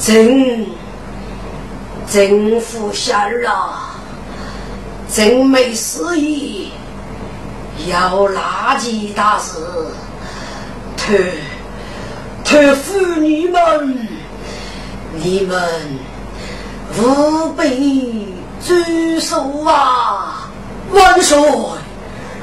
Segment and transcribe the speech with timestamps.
[0.00, 0.66] 真
[2.10, 3.78] 真服下了，
[5.12, 6.70] 真没事意，
[7.86, 9.58] 要垃圾大事，
[10.96, 11.16] 托
[12.44, 14.08] 托付你们。
[15.12, 15.60] 你们
[16.98, 20.48] 务必遵守啊！
[20.92, 21.36] 万岁，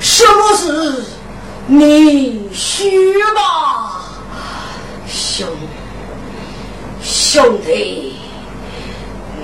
[0.01, 1.05] 什么事
[1.65, 4.01] 你须吧？
[5.07, 5.76] 兄弟
[7.29, 8.15] 兄弟，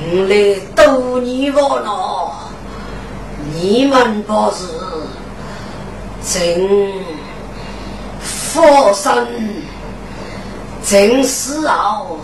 [0.10, 2.32] 我来逗你玩了。
[3.54, 4.64] 你们不是
[6.26, 6.94] 真
[8.22, 9.28] 佛生，
[10.82, 12.20] 真是哦。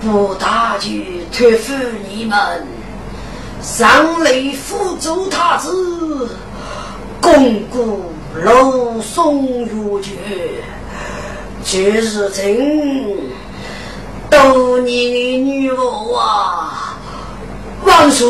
[0.00, 1.74] 不大举托付
[2.08, 2.66] 你们，
[3.60, 6.30] 上雷辅助太子，
[7.20, 8.04] 巩固
[8.42, 10.14] 老松越绝，
[11.62, 13.18] 这是真
[14.34, 16.96] 逗你的女儿啊！
[17.84, 18.26] 万岁，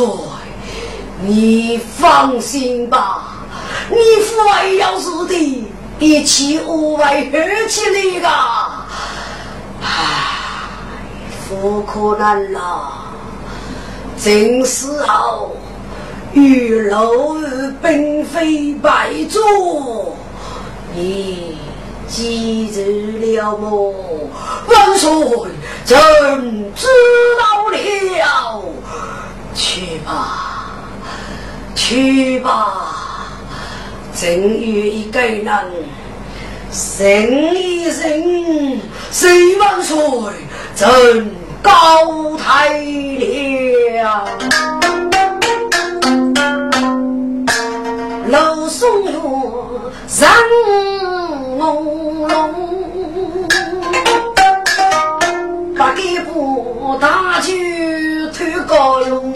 [1.22, 3.32] 你放心吧，
[3.88, 5.64] 你非要是的，
[5.98, 8.28] 一起我为合起来个，
[9.80, 9.86] 唉。
[11.48, 12.92] 不可能了，
[14.18, 15.50] 真是哦，
[16.32, 17.36] 玉楼
[17.82, 20.16] 并非白做，
[20.94, 21.56] 你
[22.08, 22.80] 记住
[23.18, 23.94] 了么？
[24.68, 25.10] 万岁，
[25.84, 25.96] 朕
[26.74, 26.86] 知
[27.38, 28.62] 道了。
[29.54, 30.72] 去吧，
[31.74, 32.96] 去吧，
[34.14, 35.46] 朕与一个人
[36.70, 39.96] 生一生，谁万岁？
[40.74, 41.30] 朕
[41.62, 42.78] 高抬
[44.02, 44.26] 了，
[48.28, 49.12] 楼松月
[50.08, 50.28] 上
[51.64, 52.28] 朦胧，
[55.78, 57.54] 八给不大酒
[58.34, 59.32] 推高龙，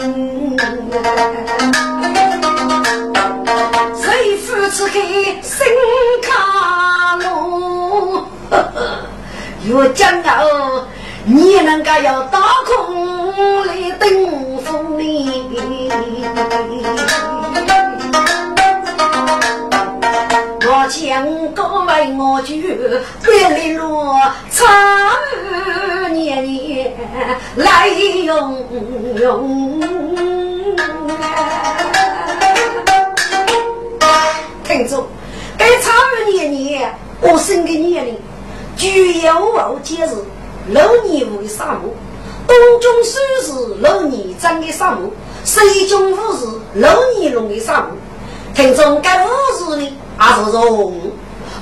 [3.95, 4.99] 谁夫此刻
[5.41, 5.65] 心
[6.21, 8.21] 卡路？
[9.65, 10.07] 又讲。
[11.25, 14.09] 你能够要打空来等
[14.63, 15.03] 风呢？
[20.89, 22.55] 将各位我就
[23.21, 24.19] 别离落
[24.49, 24.67] 长
[26.11, 26.91] 年年
[27.55, 28.65] 来用
[29.21, 29.79] 用。
[34.63, 35.07] 听着，
[35.57, 35.93] 该长
[36.33, 36.91] 年年
[37.21, 38.17] 我生个年龄，
[38.75, 40.09] 具有无节日。
[40.71, 41.93] 六年五的沙漠，
[42.47, 45.09] 东中山是六年长的沙漠，
[45.43, 47.89] 西中五是六年龙的沙漠。
[48.59, 50.93] 听众该五字呢，还是容？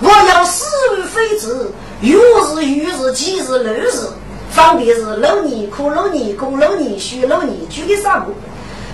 [0.01, 0.65] 我要四
[0.95, 1.71] 日非子，
[2.01, 3.91] 月日、月日、七日、六日，
[4.49, 8.33] 分别是六年苦、六年功、六年虚、六年居的沙漠。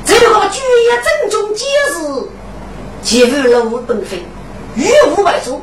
[0.03, 1.95] 这个居业正中皆是，
[3.01, 4.21] 几乎六五本非，
[4.75, 4.85] 与
[5.15, 5.61] 五百种。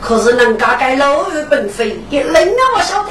[0.00, 3.10] 可是人家该六五本非，也令我晓得。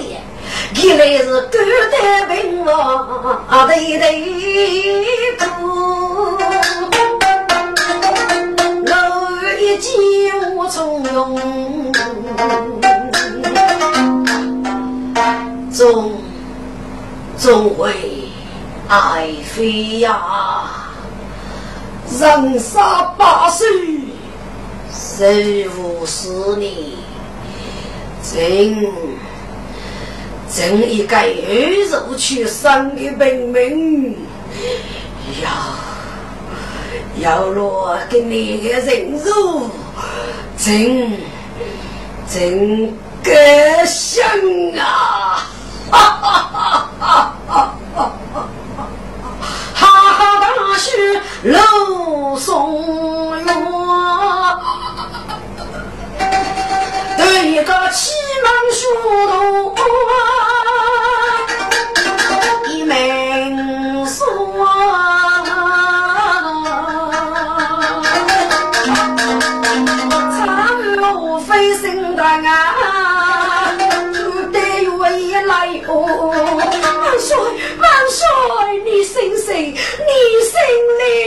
[0.84, 1.57] 原来是孤
[1.92, 6.36] 单平王对对苦，
[9.69, 9.92] 一计
[10.56, 11.39] 无从用，
[15.71, 16.12] 终
[17.38, 17.94] 终会
[18.88, 20.71] 爱飞呀！
[22.19, 23.68] 人杀八岁，
[24.92, 26.74] 十五十年，
[28.24, 28.92] 真
[30.50, 34.18] 真一个玉肉去生的命命，
[35.44, 35.48] 要
[37.19, 39.69] 要落给你个人肉，
[40.57, 41.19] 真
[42.27, 44.25] 真个香
[44.77, 45.44] 啊！
[45.92, 48.48] 哈哈哈哈哈哈！
[49.74, 50.45] 哈大
[50.77, 50.88] 雪
[51.44, 53.45] 露松月，
[57.18, 58.13] 对一个气
[58.44, 58.80] 门书
[59.27, 59.75] 童
[79.59, 80.11] 醒醒，你
[80.45, 80.56] 醒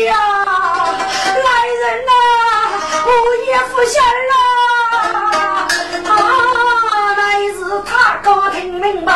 [0.09, 0.13] 了！
[1.45, 2.13] 来人呐，
[3.05, 3.11] 我
[3.45, 3.95] 也不想
[4.31, 4.35] 了。
[6.09, 6.13] 啊，
[7.19, 7.51] 来日
[7.85, 7.91] 他
[8.23, 9.13] 哥听明白，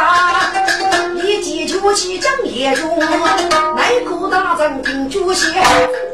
[1.15, 2.99] 立即出去正夜中，
[3.89, 5.47] 内阁大臣听主席，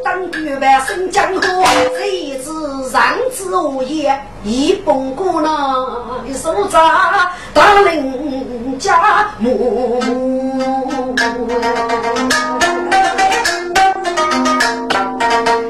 [0.04, 1.64] 当举办升江河，
[1.96, 3.02] 谁知上
[3.34, 9.98] 之无言，一崩过那手札，大人家母。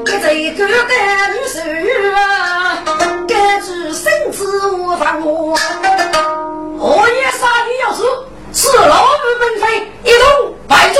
[0.05, 1.61] 一嘴狗蛋女手
[2.17, 2.83] 啊，
[3.29, 5.57] 该知生子无妨我。
[6.79, 8.03] 我也杀你要死，
[8.51, 10.99] 是老母本妃一同拜主。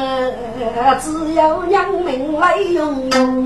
[0.99, 1.01] 妃。
[1.01, 3.43] 只有娘命来用用，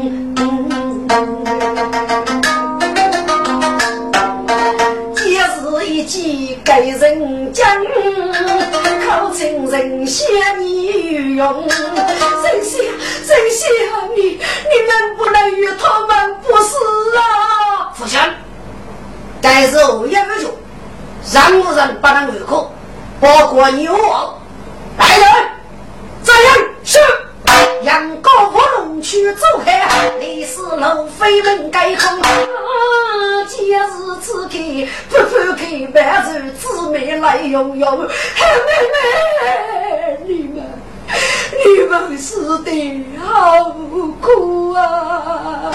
[5.16, 7.66] 今是一计给人讲，
[9.08, 10.26] 考清人先
[10.60, 11.68] 你用。
[11.68, 12.80] 真相
[13.26, 13.68] 真相，
[14.16, 14.38] 你你
[14.88, 16.76] 们不能与他们不是
[17.18, 17.92] 啊！
[17.94, 18.20] 父亲，
[19.42, 20.50] 该是无言不求，
[21.34, 22.70] 任何人不能违抗，
[23.20, 24.40] 包括你我。
[24.98, 25.28] 来人，
[26.24, 27.00] 这样是。
[27.84, 29.82] 阳高卧龙去走开，
[30.20, 32.20] 历史路飞门盖空。
[33.48, 33.80] 今日
[34.22, 34.50] 此刻
[35.10, 37.98] 不分开，万寿姊妹来拥有。
[37.98, 38.08] 妹
[38.94, 40.64] 妹，你们
[41.66, 43.72] 你们死的好
[44.22, 45.72] 苦啊！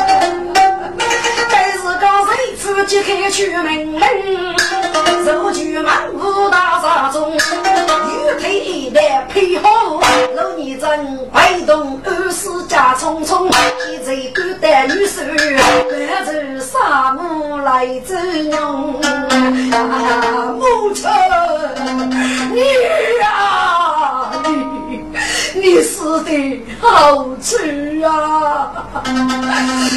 [1.50, 4.02] 但是刚才自己开去门门，
[5.24, 10.00] 手举满五大沙中，玉佩一代配好，
[10.34, 13.46] 老年真摆动二十家匆匆，
[13.90, 15.22] 一贼孤单女手，
[15.90, 18.14] 伴着沙母来走
[18.50, 18.92] 用。
[20.58, 21.08] 母亲，
[22.52, 22.60] 你
[23.20, 24.48] 呀，你
[25.54, 28.10] 你死的好吃啊！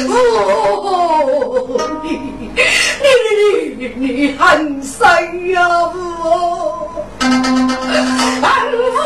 [0.08, 2.08] 哦，你
[3.02, 3.06] 你
[3.78, 5.00] 你你很生
[5.50, 8.46] 呀，我，俺
[8.94, 8.96] 父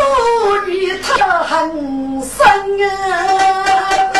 [0.66, 0.70] 你
[1.02, 1.08] 他
[1.44, 1.50] 很
[2.22, 2.36] 生
[2.82, 4.17] 啊。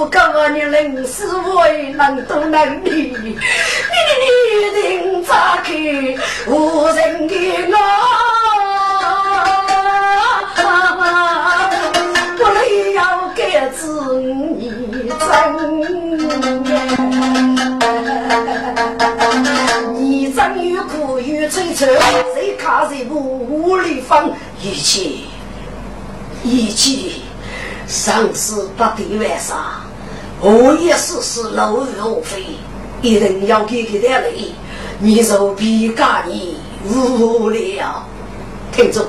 [0.00, 3.36] 我夫哥，你临死为难都难离，你你
[4.80, 5.74] 定咋开
[6.46, 7.76] 无人给我，
[12.38, 15.28] 不能要给子女争。
[19.98, 21.84] 你争与苦与追求，
[22.34, 24.30] 谁看谁不无力放
[24.62, 25.10] 一切
[26.42, 27.20] 一切。
[27.86, 29.82] 生死不敌万杀，
[30.42, 32.42] 我也是是老无非，
[33.02, 34.30] 一定要给给点来，
[34.98, 36.56] 你就别干你
[36.88, 38.02] 无聊。
[38.72, 39.00] 听着，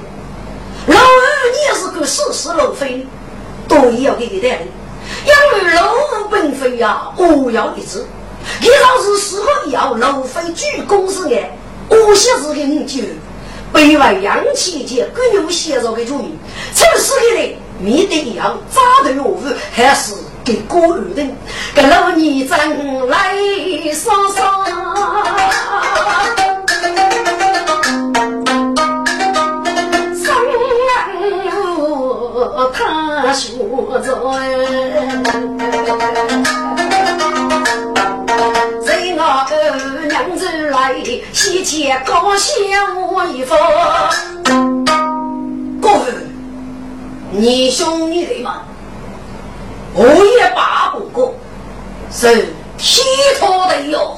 [0.88, 3.08] 老二你也是个事实老非，
[3.68, 4.66] 都要给给点来，
[5.26, 8.04] 因为老二本非呀，我要一致。
[8.60, 11.38] 你要是适合要老非举公司的，
[11.88, 13.02] 我些是给你就
[13.72, 16.36] 北外洋气节更有写着的主意，
[16.76, 17.58] 这是给的。
[17.80, 21.38] 面对一样扎头我还是给郭二等，
[21.75, 22.57] 给老女真
[23.07, 23.36] 来
[23.93, 24.41] 说说。
[33.24, 34.07] 他说着，
[38.83, 40.95] 在我二娘子来，
[41.31, 42.51] 喜结高兴
[43.33, 43.57] 一番。
[45.79, 46.12] 过父，
[47.31, 48.63] 你兄你弟嘛，
[49.93, 51.33] 我也把不过，
[52.12, 53.03] 是铁
[53.39, 54.17] 托的哟，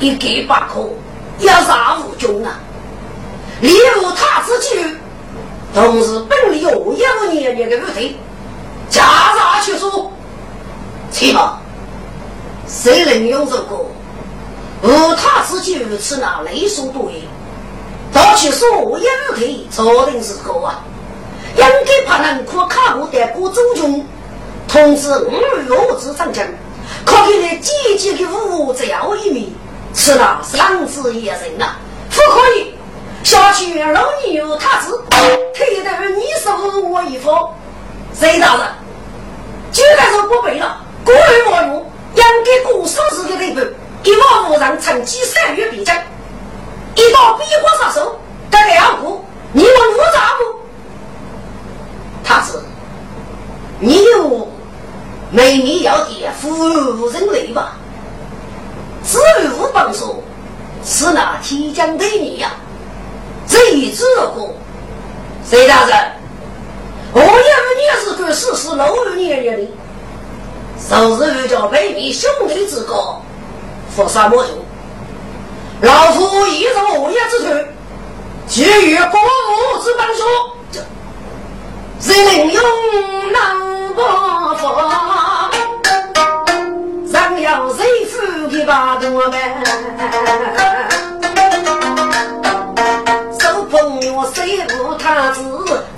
[0.00, 0.90] 一给把口
[1.38, 2.58] 要杀无穷啊，
[3.60, 4.96] 例如他之举。
[5.74, 8.16] 同时，本里有一个年年的不对，
[8.88, 9.02] 家
[9.36, 10.10] 长去说，
[11.10, 11.58] 起码
[12.66, 13.86] 谁能用这个？
[14.82, 17.22] 无他之举，此那雷所多言。
[18.12, 18.68] 到去说
[18.98, 20.82] 一不对，朝廷是够啊！
[21.56, 24.06] 应该怕人可看我带过周军，
[24.68, 26.46] 同知五月之长将，
[27.04, 29.46] 可给你积极的武这样一面，
[29.92, 31.76] 此那是狼子野人呐，
[32.10, 32.74] 不可以。
[33.24, 35.02] 下去老你有他子，
[35.54, 37.50] 推得你说我一方，
[38.14, 38.66] 谁大人？
[39.72, 43.60] 就该是不背了，过于莫用，应该过生日的那步，
[44.04, 45.94] 一往无让，趁机三月必争，
[46.94, 48.16] 一到比火杀手，
[48.50, 50.60] 该两步，你问我咋不？
[52.22, 52.62] 他子，
[53.80, 54.48] 你有
[55.36, 57.76] 美女要的夫人类吧？
[59.04, 60.22] 至于无帮手，
[60.82, 62.52] 是那提将对你呀？
[63.46, 64.02] 这一知
[64.34, 64.54] 过，
[65.44, 66.12] 谁大人？
[67.12, 69.72] 我也你是个事实老有年龄的，
[70.88, 73.20] 受日叫北面兄弟之告，
[73.94, 74.54] 佛山莫用。
[75.82, 77.50] 老夫一着我也之徒，
[78.46, 80.22] 基于国母之本书，
[82.00, 82.62] 人用
[83.32, 83.40] 难
[83.94, 84.00] 不
[84.56, 85.50] 法，
[87.10, 89.32] 人要谁富的把多们？
[94.34, 95.40] 谁无他子，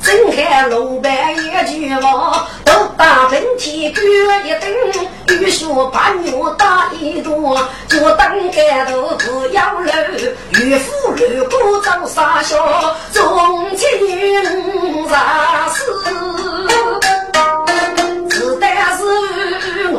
[0.03, 4.01] 睁开龙板一句话，都打喷嚏，举
[4.45, 4.71] 一灯，
[5.41, 7.59] 雨雪半月打一朵，
[7.89, 9.93] 就等盖头不要楼，
[10.53, 15.83] 渔夫路过走傻笑，从前人啥事，
[18.29, 18.67] 只得
[18.97, 19.03] 是
[19.93, 19.99] 我。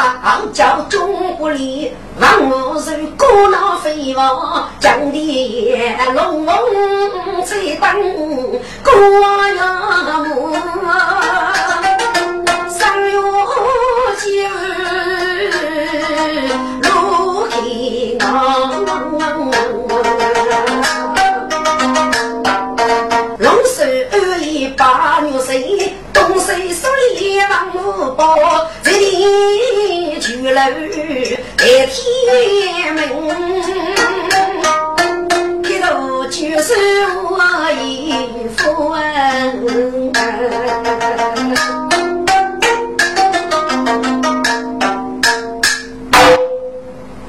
[0.00, 1.92] 一场叫中国里。
[2.18, 5.74] 万物如鼓闹飞往，江地
[6.14, 6.54] 龙凤
[7.46, 7.90] 吹灯，
[8.82, 8.92] 过
[9.56, 10.52] 阳木，
[12.68, 13.10] 三月
[14.18, 14.24] 九
[16.82, 18.24] 露天阳，
[23.38, 26.88] 龙首二一八月岁，东西手
[27.18, 27.78] 里万物
[28.14, 28.36] 宝，
[28.82, 29.24] 这里
[30.50, 30.62] 去了。
[31.56, 33.00] 在天门，
[35.64, 36.74] 一路就是
[37.28, 37.38] 我
[37.80, 38.90] 一夫。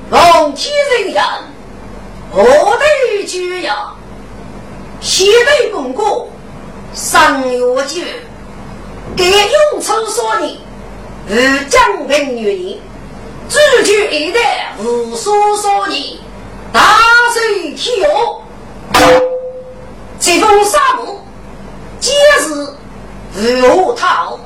[0.10, 1.24] 奉天人言，
[2.32, 3.94] 何得居呀？
[5.00, 6.28] 西北公国，
[6.94, 8.04] 三月节，
[9.16, 10.60] 给永春说你，
[11.30, 12.80] 与江平女人。
[13.52, 16.18] 自举一代无所所念，
[16.72, 16.98] 大
[17.34, 18.08] 水天下，
[20.20, 21.22] 疾风沙漠，
[22.00, 22.66] 皆是
[23.36, 24.40] 如何讨？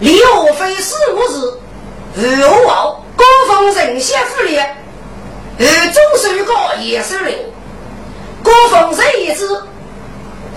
[0.00, 1.58] 李我非是无事，
[2.16, 3.02] 如何傲？
[3.16, 4.76] 高峰人先富烈，
[5.58, 7.34] 而中水高也是灵。
[8.42, 9.48] 高峰人一之，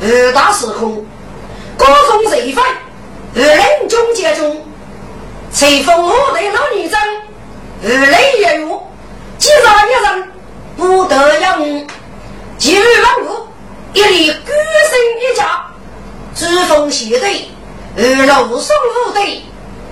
[0.03, 1.05] 而大时空。
[1.77, 2.63] 高峰人分，
[3.33, 4.61] 而人中皆中。
[5.53, 6.99] 随风我对老女真。
[7.83, 8.87] 日雷也有，
[9.39, 10.31] 几杀一人
[10.77, 11.59] 不得养，
[12.59, 13.47] 几日万物
[13.93, 14.51] 一力孤
[14.89, 15.65] 身一家，
[16.35, 17.47] 珠峰西对，
[17.97, 19.41] 二楼双虎对，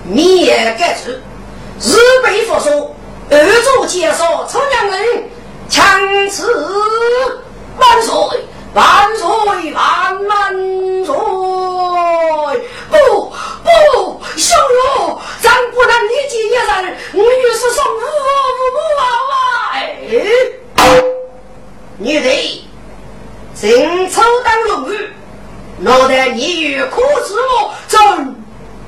[0.04, 1.10] 灭该处，
[1.80, 2.94] 日北佛说，
[3.28, 5.24] 二祖介绍出两人，
[5.68, 6.46] 强词
[7.76, 8.14] 万岁，
[8.74, 10.54] 万岁，万万
[11.04, 11.14] 岁！
[12.88, 12.96] 不
[13.64, 19.02] 不，小友，咱不能理解一人，我越是说无无无啊！
[19.72, 19.76] 哎，
[21.98, 22.28] 女的，
[23.60, 24.94] 正抽当荣誉，
[25.78, 26.96] 脑袋你与可
[27.26, 28.00] 知我真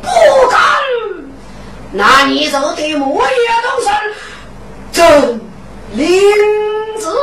[0.01, 0.09] 不
[0.49, 0.61] 敢。
[1.95, 3.93] 那你就对莫言动身，
[4.93, 5.41] 真
[5.93, 6.09] 领
[6.99, 7.15] 子，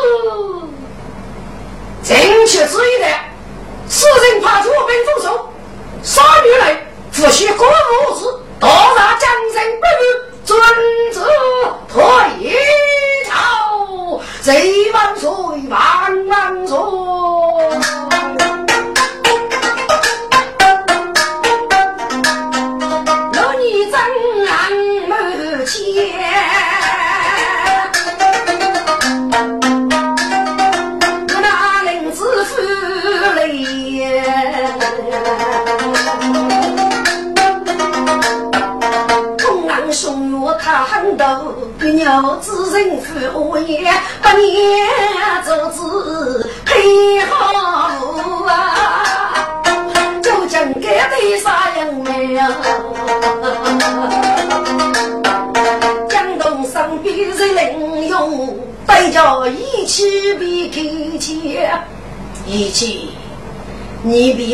[2.10, 3.06] 正确之一的，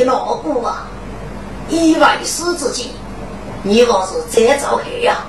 [0.05, 0.87] 老古啊！
[1.67, 2.91] 以为师之际，
[3.63, 5.25] 你我是再走黑呀？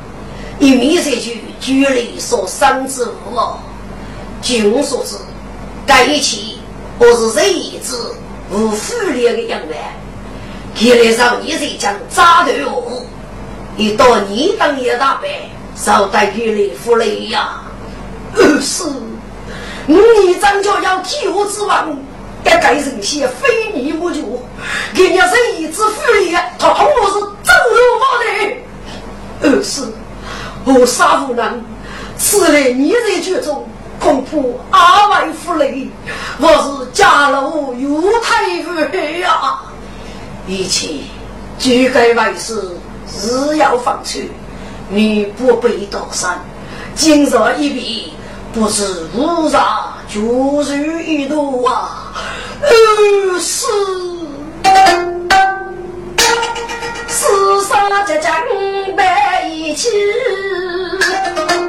[0.59, 3.59] 一米三句，距离说三之五哦。
[4.43, 5.17] 据我所知，
[5.87, 6.59] 该一期
[6.99, 8.15] 不是人一子
[8.51, 9.79] 无福利的样板，
[10.75, 13.03] 看来让你在将扎头我，
[13.77, 15.23] 一到你当一大班，
[15.75, 17.63] 少带给你福利呀。
[18.61, 18.85] 是，
[19.87, 21.99] 你张家要替我之王，
[22.47, 24.41] 该该人些非你莫求，
[24.95, 29.51] 给你人一子福利，他同我是走路发的。
[29.51, 29.83] 二是。
[30.65, 31.63] 我杀无能，
[32.19, 33.69] 此来你在剧中，
[34.01, 34.37] 恐怕
[34.77, 35.89] 阿外负累。
[36.39, 38.75] 我是家路有太夫
[39.21, 39.61] 呀，
[40.49, 40.89] 一切
[41.57, 42.77] 举该为事，
[43.09, 44.33] 只要放去，
[44.89, 46.45] 你不必多山。
[46.97, 48.13] 今日一笔，
[48.59, 48.83] 不知
[49.15, 50.63] 无啥就如
[51.03, 52.11] 一朵啊！
[53.39, 53.67] 是，
[57.07, 57.27] 是，
[57.69, 58.33] 杀家将
[58.97, 59.91] 白一起。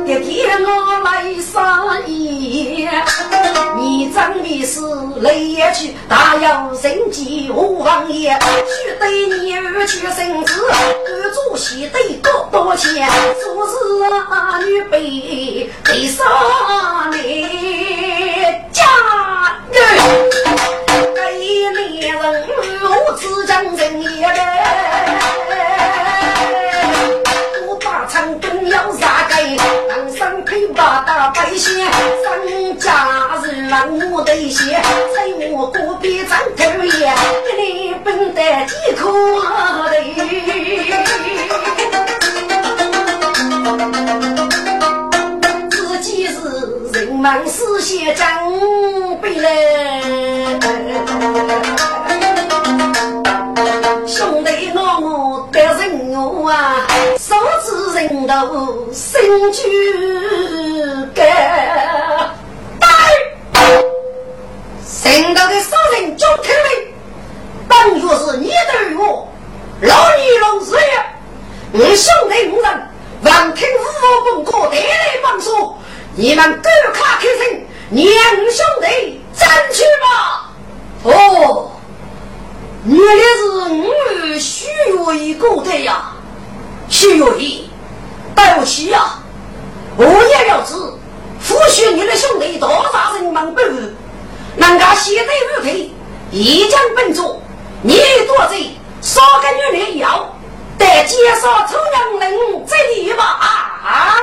[0.05, 2.26] 一天我来杀一，
[4.07, 4.79] 你真的是
[5.19, 5.33] 来
[5.73, 13.05] 去大有神机，我王爷须对你儿娶孙子，二主席得多多钱，
[13.43, 13.75] 做事
[14.29, 16.25] 啊女辈得上
[17.11, 17.45] 你
[18.71, 18.85] 家
[19.71, 19.77] 人，
[21.13, 21.19] 给
[21.73, 22.47] 男人
[22.83, 24.25] 我只讲人也
[27.67, 29.16] 我大长更要杀
[29.55, 30.17] 杀给。
[30.17, 31.85] 三配八大百姓，
[32.23, 34.71] 三家人让我得些，
[35.13, 37.13] 在我隔壁张头爷，
[37.57, 39.13] 你本得几口
[39.91, 39.95] 的，
[45.69, 46.33] 自己是
[46.93, 48.25] 人忙事些长
[49.21, 50.01] 辈嘞，
[54.07, 56.87] 兄弟我得人我啊。
[57.97, 59.19] 人头身
[59.51, 59.67] 躯
[61.15, 61.25] 干，
[65.03, 66.93] 人头的杀人就听命，
[67.67, 69.27] 当作是你的我，
[69.81, 71.07] 老女龙是呀，
[71.71, 72.87] 我兄弟五人，
[73.23, 73.81] 望听五
[74.25, 75.73] 凤哥带来帮助，
[76.13, 78.07] 你们各卡开心，两
[78.51, 80.51] 兄弟争取吧。
[81.01, 81.71] 哦，
[82.85, 83.49] 原来是
[84.33, 86.11] 我许愿一个的呀，
[86.89, 87.66] 许愿。
[88.37, 89.15] 对不起呀，
[89.97, 90.75] 我也要知，
[91.39, 93.75] 夫婿你的兄弟多少人忙不如，
[94.57, 95.91] 人家现在如退，
[96.29, 97.41] 一将本座，
[97.81, 97.97] 你
[98.27, 98.69] 多嘴，
[99.01, 100.31] 少个女人要，
[100.77, 104.15] 得介绍出娘人这里吧啊！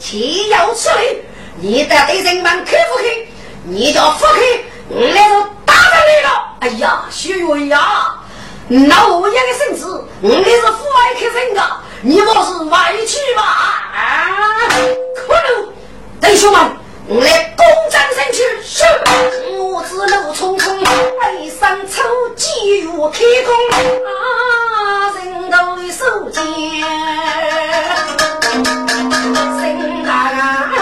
[0.00, 1.22] 岂有此理！
[1.60, 3.28] 你得对人们客服去，
[3.62, 6.56] 你叫服去，我来就打着你了。
[6.58, 8.16] 哎呀，徐元呀，
[8.66, 11.81] 那我一个孙子，我那是父爱客人啊。
[12.04, 13.42] 你莫是委屈吧？
[13.94, 14.26] 啊！
[15.14, 15.72] 可能，
[16.20, 16.60] 弟兄们，
[17.06, 18.42] 我来攻占山区。
[18.60, 18.82] 是，
[19.56, 22.02] 我自路匆匆，背上抽
[22.34, 23.54] 机如开弓。
[24.04, 25.56] 啊，人都
[25.92, 26.42] 手剑，
[29.60, 30.81] 心大。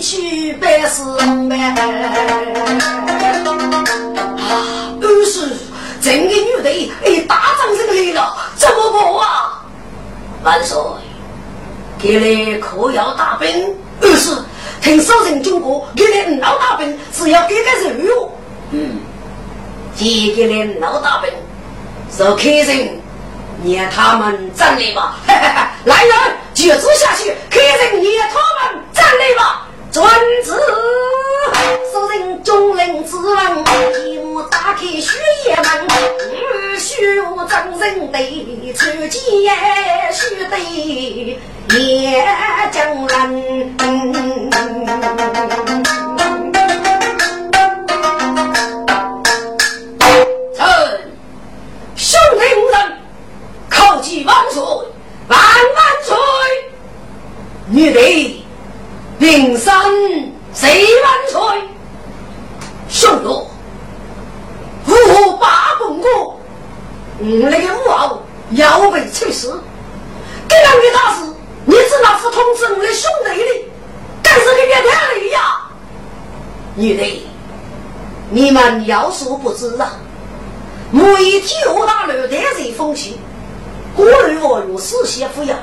[0.00, 1.02] 去百事
[1.48, 1.58] 办。
[4.48, 5.56] 啊，二是
[6.00, 9.62] 整个女的哎，大丈人来了，怎么办啊？
[10.42, 10.78] 万岁，
[11.98, 13.74] 给来可要大兵。
[14.00, 14.30] 二是
[14.80, 18.32] 听说人中国给来闹大兵，只要给个人哟。
[18.70, 19.00] 嗯，
[19.94, 21.30] 几个人闹大兵，
[22.10, 23.00] 是客人
[23.62, 25.16] 撵他们站立吧！
[25.84, 26.16] 来人，
[26.54, 28.36] 举子下去，开人撵他
[28.72, 29.67] 们站立吧！
[29.98, 30.06] 遵
[30.44, 30.52] 旨。
[31.92, 33.36] 受人中人之问，
[34.06, 35.64] 一目打开血液门，
[36.78, 39.18] 须无真人对，出剑
[40.12, 40.60] 须对
[41.76, 42.24] 叶
[42.70, 43.76] 将人。
[50.54, 50.62] 臣
[51.96, 52.76] 兄弟无人，
[53.68, 54.62] 叩祭万岁，
[55.26, 56.16] 万万岁！
[57.66, 58.00] 女的，
[59.18, 59.72] 平身，
[60.54, 61.40] 谁万岁？
[62.88, 63.28] 兄弟，
[64.86, 66.40] 五八公过，
[67.18, 69.60] 我那个武后要被处死。
[70.48, 71.22] 这样的大事，
[71.66, 73.68] 你只拿是通知我的兄弟的，
[74.22, 75.68] 干是个别太累呀！
[76.76, 77.28] 女的，
[78.30, 79.92] 你们要所不知啊，
[80.90, 81.02] 每
[81.40, 83.18] 天我打六台水风起，
[83.94, 85.58] 过滤我如四血抚养，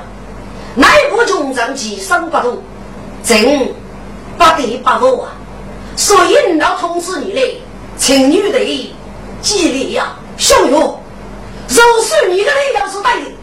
[0.74, 2.62] 内部穷长几生不度，
[3.26, 3.74] 真
[4.38, 5.32] 不得不服啊！
[5.96, 7.60] 所以你要通知你嘞，
[7.98, 8.58] 请女的
[9.42, 11.00] 激励呀，兄友，
[11.68, 13.34] 若是你的人要是带领，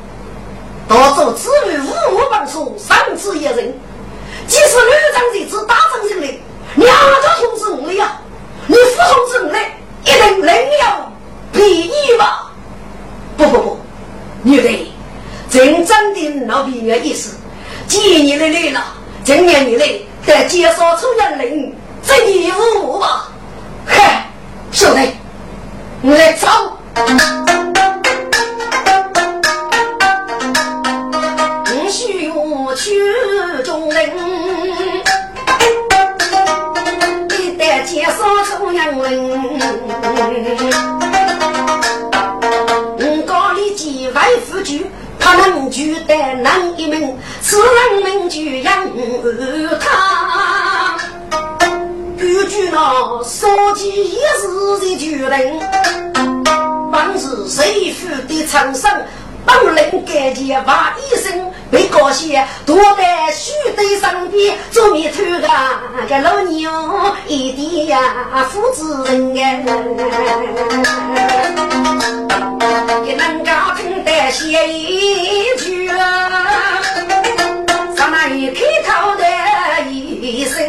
[0.87, 3.73] 到做子女五五帮手，三子一人，
[4.47, 6.41] 即使女长子子大长人嘞，
[6.75, 8.21] 两个通知我的呀，
[8.67, 9.73] 你服从之我嘞，
[10.05, 11.11] 一定能有
[11.51, 12.51] 比你吧？
[13.35, 13.77] 不不不，
[14.43, 14.93] 女的，
[15.49, 17.35] 真正的老比的意思，
[17.87, 18.81] 几年的累了，
[19.23, 21.73] 今年你嘞得介绍出人领。
[22.05, 23.29] 这义务吧，
[23.85, 24.27] 嗨，
[24.73, 25.11] 兄弟，
[26.01, 26.47] 你来走。
[31.73, 32.99] 你需我去
[33.63, 34.11] 中人，
[37.29, 39.49] 你得介绍出人领。
[42.99, 44.85] 我告你几万夫君，
[45.23, 48.73] 他们就得难一命，此人命就养
[49.79, 50.97] 他。
[52.17, 54.47] 句句那说起一时
[54.81, 55.59] 的决定，
[56.91, 58.91] 本是谁负的长生，
[59.45, 65.49] 本领改前把一生被高些，躲在须堆上边做面头的
[66.07, 66.71] 个老牛
[67.27, 67.99] 一点呀
[68.49, 69.25] 负责人，
[73.05, 73.45] 也能够
[73.77, 75.97] 听得写一句，上
[78.11, 79.25] 那一开头的
[79.89, 80.61] 一生。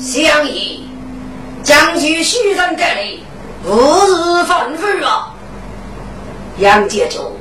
[0.00, 0.88] 相依，
[1.62, 3.24] 将军虚人盖里，
[3.64, 3.72] 不
[4.44, 5.34] 日反复啊！
[6.58, 7.32] 杨杰忠，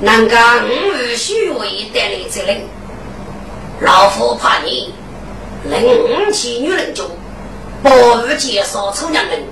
[0.00, 2.66] 南刚与虚伪带来之令，
[3.80, 4.94] 老夫怕你。
[5.64, 7.04] 领起女人中，
[7.82, 7.90] 不
[8.26, 9.42] 予介绍出娘人，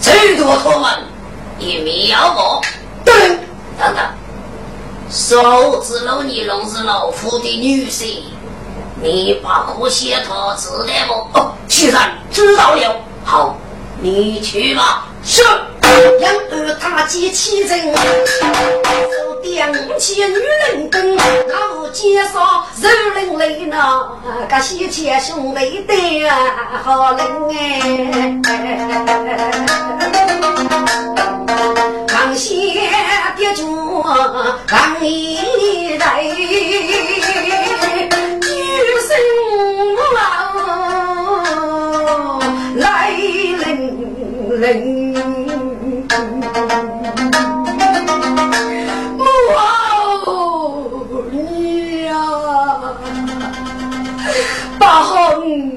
[0.00, 1.04] 最多他们
[1.58, 2.60] 一秒我
[3.04, 3.14] 等
[3.78, 4.04] 等等，
[5.08, 8.18] 手指老你弄是老夫的女婿。
[9.00, 11.38] 你把可写他知道不？
[11.38, 13.56] 哦，既然知道了，好，
[14.00, 15.06] 你去吧。
[15.24, 15.42] 是。
[16.20, 17.96] 养儿他接妻人，手
[19.42, 23.38] 点起女人灯，老介绍肉人？
[23.38, 23.76] 来呢，
[24.48, 25.94] 个西钱兄弟的
[26.82, 27.58] 好人哎。
[32.08, 32.50] 扛鞋
[33.36, 34.02] 的主，
[34.66, 36.24] 扛一来。
[42.76, 43.12] 来
[44.54, 45.20] 人人，
[49.18, 49.24] 母
[51.32, 52.14] 你呀，
[54.78, 55.72] 把红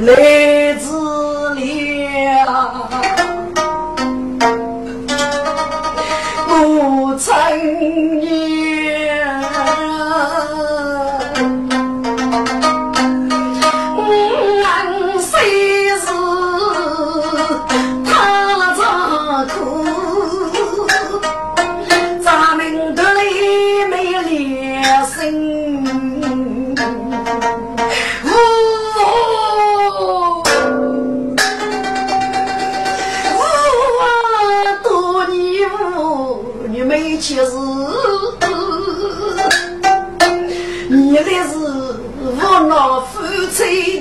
[0.00, 2.90] 来自了，
[6.46, 7.32] 母亲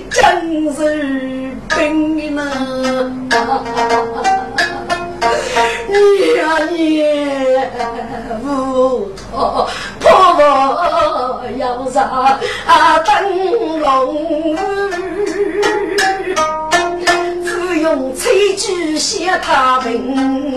[0.09, 0.79] 真是
[1.75, 2.41] 病呢！
[5.87, 5.93] 你
[6.37, 6.75] 呀你，
[8.43, 9.67] 无头
[9.99, 10.39] 婆婆
[11.57, 11.97] 要上
[13.03, 13.85] 灯笼，
[17.87, 20.53] 用彩菊写他名，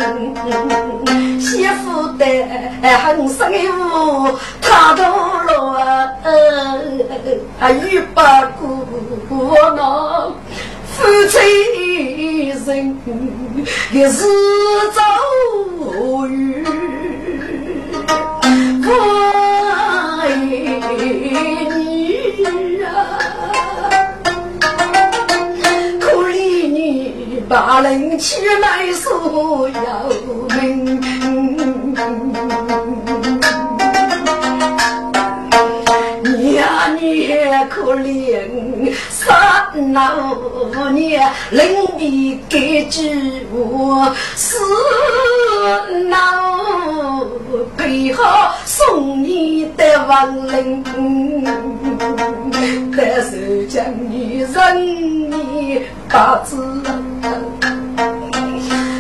[1.39, 2.27] 媳妇的
[2.83, 5.05] 很生物，他都
[5.47, 5.79] 落
[7.61, 8.85] 啊，一把姑
[9.77, 10.33] 那
[10.93, 11.39] 夫妻
[12.67, 12.99] 人，
[13.93, 14.11] 一日
[14.93, 15.01] 走
[16.27, 16.65] 远，
[27.51, 30.09] 把人起来所要
[30.55, 31.01] 命，
[36.23, 37.27] 你呀你
[37.69, 43.11] 可怜，三老年临别给知
[43.53, 44.57] 我，四
[46.09, 47.27] 老
[47.77, 50.85] 配好送你的亡灵，
[52.97, 54.51] 但是将你人
[55.31, 56.57] 你把子。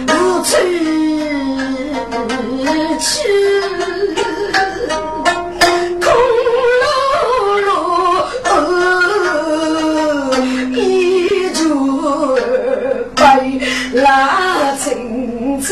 [0.08, 0.56] 无处
[3.00, 3.10] 去，
[6.00, 6.04] 空
[6.82, 6.84] 落
[7.60, 7.68] 落，
[10.74, 10.76] 一
[11.54, 11.58] 竹
[13.14, 13.20] 白
[13.94, 14.86] 蜡青
[15.60, 15.70] 青，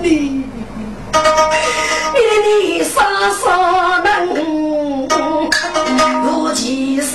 [0.00, 0.08] 你，
[2.14, 2.94] 你你啥
[3.42, 3.44] 啥
[4.02, 4.08] 能
[6.22, 7.12] 如其手，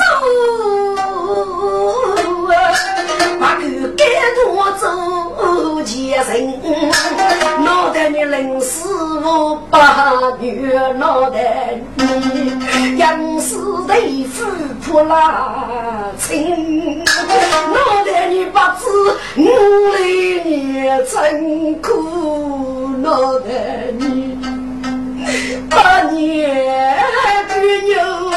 [3.39, 3.61] 把口
[3.97, 4.03] 给
[4.35, 4.83] 夺走
[5.83, 5.89] 前
[6.23, 6.29] 人，
[7.63, 8.87] 脑袋你临死
[9.23, 11.79] 无把女脑袋
[13.89, 14.45] 对夫
[14.85, 18.85] 婆拉亲，脑袋你不知
[19.35, 19.41] 我
[19.95, 19.97] 来
[20.45, 23.49] 你真苦脑袋
[23.97, 24.37] 你
[25.67, 28.28] 把你别扭。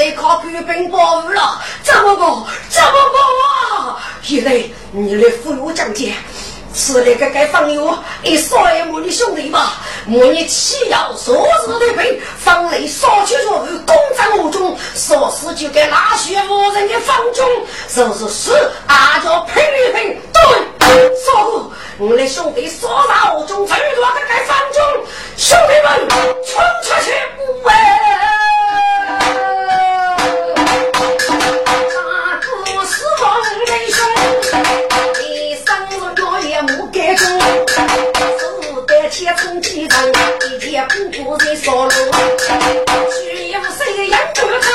[0.00, 2.24] 来靠官兵保护了，怎么个
[2.70, 3.18] 怎么个
[3.76, 4.00] 啊？
[4.30, 6.14] 原来你来俘虏将军。
[6.72, 9.74] 是那个该方友一少爷母的兄弟吧？
[10.06, 17.44] 母你岂要说日的病，方雷少去若无攻占我中，说是就该拉血无人的方中，
[17.88, 18.52] 是不是是
[18.86, 20.22] 阿叫拼一拼？
[20.32, 24.82] 对，少虎，我的兄弟所杀我中，最多的该方中，
[25.36, 27.10] 兄弟们冲出去！
[27.64, 27.72] 喂！
[39.20, 41.90] 手带钱充几张，一天不过在烧炉。
[41.90, 44.66] 只要谁养不他？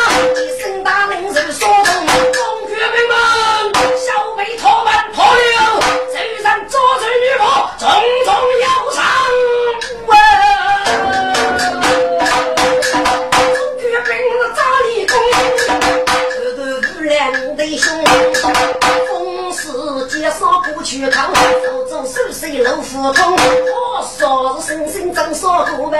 [20.86, 25.98] 去抗，手中手水露虎空，我说是生生长说过呗。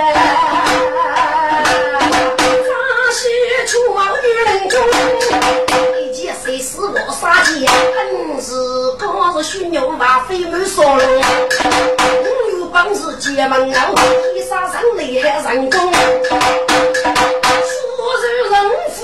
[1.98, 2.70] 扎
[3.10, 3.26] 西
[3.66, 4.80] 出王女人中，
[6.00, 8.52] 一见谁是我杀剑，本是
[8.96, 11.02] 高日虚牛马飞满所龙，
[12.72, 13.76] 本事结门楼，
[14.36, 15.42] 一杀上厉害。
[15.52, 15.70] 人人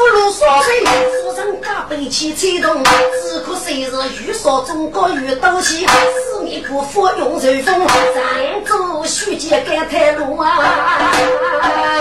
[0.02, 0.84] 俘虏所罪，
[1.22, 11.12] 夫人家背起吹动，只可谁是欲说中国欲斗气，四面不服用随风，长州虚节赶太路啊！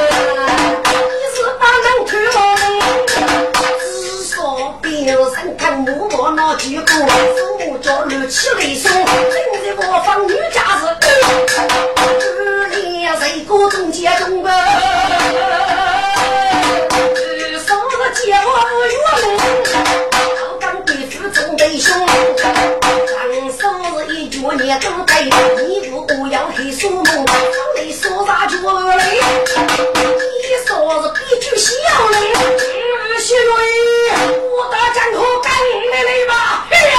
[0.10, 2.42] 一时把人推落，
[3.80, 6.92] 只说别人看木木那举步，
[7.68, 10.88] 手脚乱起雷声，今日我放女家子，
[12.40, 14.50] 二年谁过中间中啊？
[24.52, 27.14] 手是一脚捏都对，你不要黑苏梦，手
[27.78, 29.12] 里说啥就来，你
[30.66, 31.72] 说是比句小
[32.10, 32.18] 嘞，
[33.18, 33.62] 小雷，
[34.50, 35.54] 我大江河干
[35.92, 36.98] 来来吧，哎呀，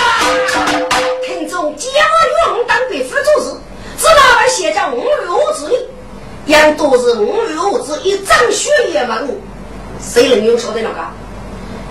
[1.26, 3.50] 听众借我月当对夫做事，
[3.98, 5.86] 知道俺写着五六五字里，
[6.46, 9.20] 养都是五六五字一张血液嘛。
[10.00, 10.96] 谁能有晓得那个？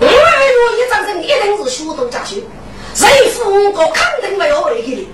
[0.00, 0.16] 五月月
[0.84, 2.44] 一张人一定是虚度假期，
[2.94, 5.08] 谁付我肯定没有回去的，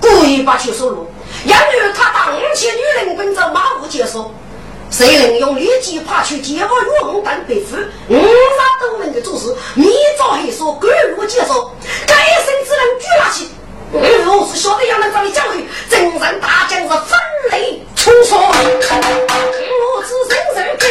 [0.00, 1.06] 故意把球收入。
[1.44, 4.32] 因为他当起女人跟着马虎结束，
[4.90, 7.76] 谁能用力气爬去接我与红丹被俘？
[8.08, 11.70] 五杀都能的做事，你早黑说归路结束，
[12.06, 13.50] 该生只能举拿起。
[13.92, 17.18] 我是晓得要能找你教训，真人大将是分
[17.50, 18.52] 类冲刷，我
[20.02, 20.86] 只身受干，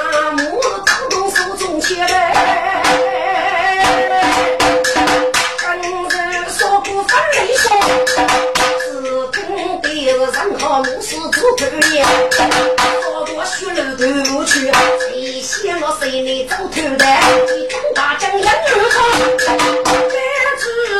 [0.00, 2.06] 阿母当中手中切来，
[10.76, 12.04] 人好怒是做头脸，
[13.02, 14.04] 说我血肉都
[14.44, 17.04] 去，谁先我谁来走头的，
[17.56, 18.54] 一中大将杨二
[18.90, 18.94] 康。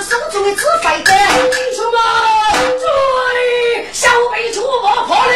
[0.08, 1.94] 手中的纸飞的，英雄们，
[2.78, 2.84] 追！
[3.92, 5.28] 小辈出我破了！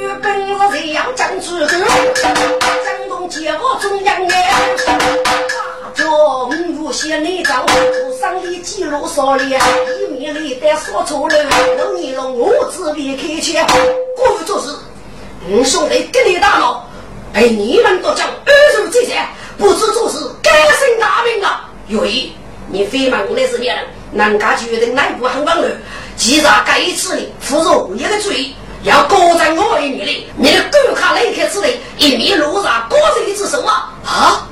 [0.00, 0.26] 日本
[0.58, 1.66] 我这样站住个，
[2.14, 2.24] 江
[3.08, 4.34] 东接我中央哎，
[6.88, 11.44] 将如写内章，不上的记录少了，一面里带说错了，
[11.76, 12.26] 老你了。
[12.26, 13.66] 我自别开枪，
[14.16, 14.74] 过于做事，
[15.50, 16.88] 五兄弟给你大闹，
[17.32, 19.18] 被你们都讲二手这些。
[19.58, 21.68] 不知做事，该生大病啊！
[21.88, 22.32] 岳姨，
[22.68, 25.70] 你非忙的是别人，人家决定内部很忙乱，
[26.16, 33.92] 既然该次的负入一个罪，要高在我的面里，你的狗卡雷克之内，一面路上高人之手啊！
[34.06, 34.48] 啊！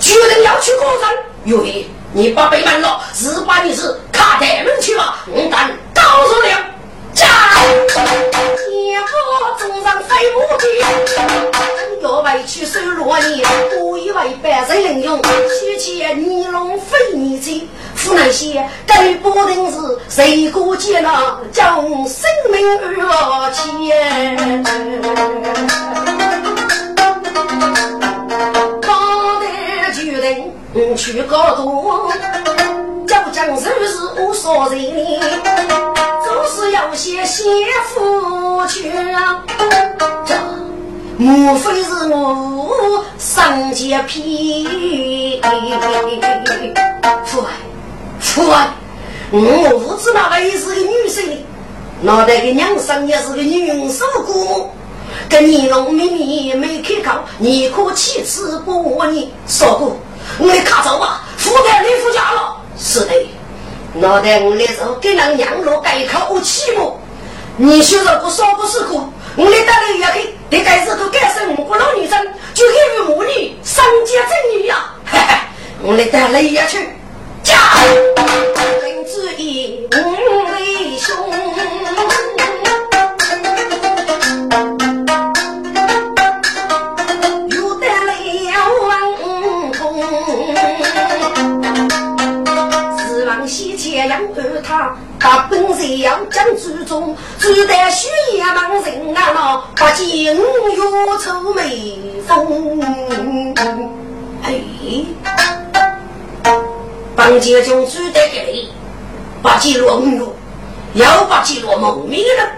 [0.00, 5.16] 决定要去高山，岳姨，你把背叛了，是把你是卡台门去吧？
[5.26, 6.50] 我敢告诉你。
[7.14, 7.26] 家，
[7.88, 9.12] 天府
[9.58, 10.66] 中上飞母鸡，
[12.02, 23.64] 要委屈收罗年，不以为百岁能用，须且尼龙非尼金，夫那些该不定是谁过劫了，将生命而钱。
[28.80, 30.20] 高台决
[30.74, 32.10] 定去高度。
[33.32, 33.68] 将是
[34.18, 34.80] 无所人，
[36.24, 37.46] 总是要些先
[37.88, 38.92] 夫去。
[40.26, 40.34] 这
[41.16, 45.40] 莫非是我上界皮？
[47.24, 47.50] 父爱，
[48.20, 48.68] 父爱，
[49.30, 51.24] 我不知那位是个女生，
[52.02, 54.68] 脑袋个娘生也是个女手姑，
[55.28, 59.96] 跟你农民你没开口，你可气次不我你说过，
[60.38, 62.56] 你卡走吧，负担你夫家了。
[62.78, 63.14] 是的，
[63.94, 66.98] 脑袋我那时候给人养老改口气么？
[67.56, 74.94] 你说的不说不是苦，我来带来也给，得该是个改生五个老女生，就因为母女三结正女呀！
[75.04, 75.34] 嘿嘿，
[75.82, 76.88] 我来带来也去，
[77.42, 77.54] 家
[78.82, 79.96] 人之义五
[80.46, 81.14] 位兄。
[93.96, 99.32] 养儿他，他本是要将祖宗，只待血液盲人啊！
[99.76, 100.42] 那不见月
[101.22, 102.80] 愁眉峰。
[104.42, 104.60] 哎，
[107.14, 108.72] 帮家中只得给你，
[109.42, 110.22] 不见落雨，
[110.94, 112.50] 要不见落蒙面了。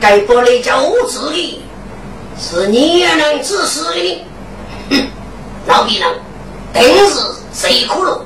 [0.00, 1.62] 该不来叫我治理，
[2.38, 4.24] 是你也能自私的。
[4.90, 5.08] 哼，
[5.66, 6.08] 老皮人，
[6.72, 7.20] 定是
[7.52, 8.24] 谁苦了？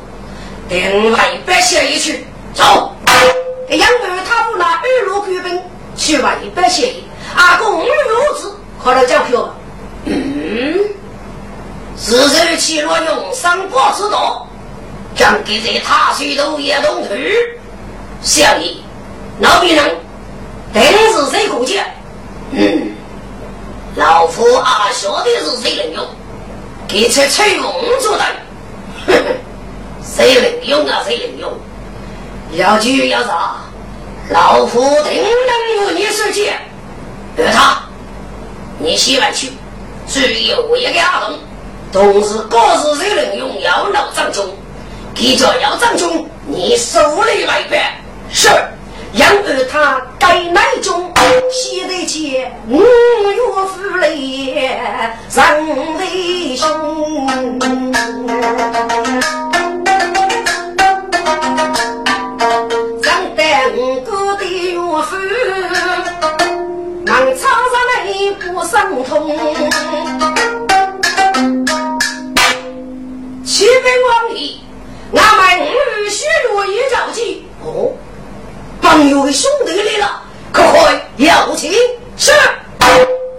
[0.69, 2.27] 等外边写一去。
[2.59, 2.93] 走，
[3.69, 5.63] 杨二他不拿二路官兵
[5.97, 7.05] 去外边协议，
[7.37, 8.53] 阿公五路子
[8.83, 9.55] 快来交票。
[10.07, 10.75] 嗯，
[11.97, 14.49] 是谁起落用三国之道，
[15.15, 17.11] 将给这塔水头也动土？
[18.23, 18.75] 小爷，
[19.39, 19.97] 老兵人，
[20.73, 21.85] 定是谁过节？
[22.51, 22.93] 嗯，
[23.95, 26.05] 老夫啊，晓得是谁能用？
[26.89, 28.25] 给出吹风做的，
[30.03, 31.05] 谁能用啊？
[31.07, 31.53] 谁能用？
[32.53, 33.57] 要举要杀，
[34.31, 36.53] 老夫定能与你世界。
[37.37, 37.83] 儿他，
[38.79, 39.53] 你西外去，
[40.09, 41.39] 只有一个阿东，
[41.93, 43.61] 同时各自谁能用？
[43.61, 44.57] 要闹张中，
[45.15, 47.85] 给着要张中，你手里外边
[48.33, 48.49] 是。
[49.15, 51.11] 养儿他该奶中，
[51.51, 53.41] 写得起五岳
[53.75, 54.79] 父泪
[55.31, 55.45] 上
[55.99, 56.69] 泪胸。
[68.79, 69.29] 伤痛。
[73.45, 74.41] 启禀王爷，
[75.15, 77.45] 俺们五许落一着急。
[77.65, 77.91] 哦。
[78.81, 80.23] 朋友的兄弟来了，
[80.53, 81.73] 可快邀请。
[82.17, 82.31] 是。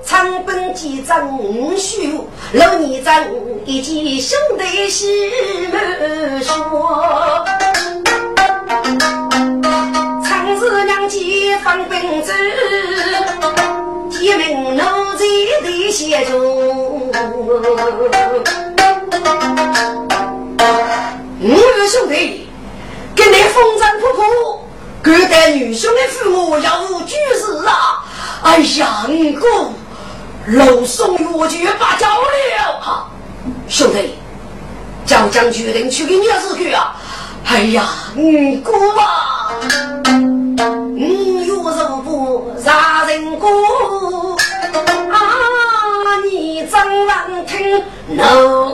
[0.05, 1.39] 长本记账
[1.77, 2.19] 须
[2.51, 3.23] 老年长
[3.63, 5.31] 一见兄弟喜
[5.71, 7.45] 满说。
[10.27, 12.33] 长子娘亲放本子，
[14.19, 14.98] 一名奴才
[15.63, 16.39] 的写中。
[21.41, 22.47] 五位兄弟，
[23.15, 24.19] 跟你风尘仆仆。
[25.01, 28.03] 古代女兄的父母要无居士啊！
[28.43, 29.47] 哎呀，五哥，
[30.47, 33.09] 老宋我就把交了哈！
[33.69, 34.15] 兄弟，
[35.05, 36.95] 将将决定去给女儿子去啊！
[37.45, 37.87] 哎呀，
[38.17, 39.55] 五哥啊，
[40.97, 40.99] 五
[41.39, 41.53] 月十
[42.05, 43.49] 五杀人过
[45.11, 45.15] 啊！
[46.29, 48.21] 你怎能听奴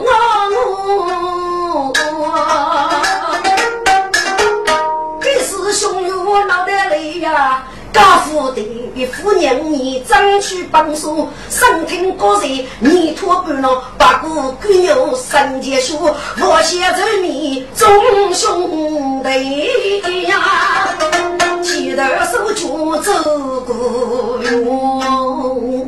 [0.03, 0.09] 我
[0.51, 1.99] 怒歌？
[5.21, 6.09] 这是兄弟
[6.47, 8.74] 脑袋里呀，刚富的。
[9.03, 15.97] 夫人，你争取帮助，身听国人，你托半郎把骨割肉，三界书，
[16.39, 17.89] 我写着你众
[18.31, 20.95] 兄弟呀，
[21.63, 22.67] 提头手脚
[23.01, 23.11] 走
[23.61, 25.87] 过哟，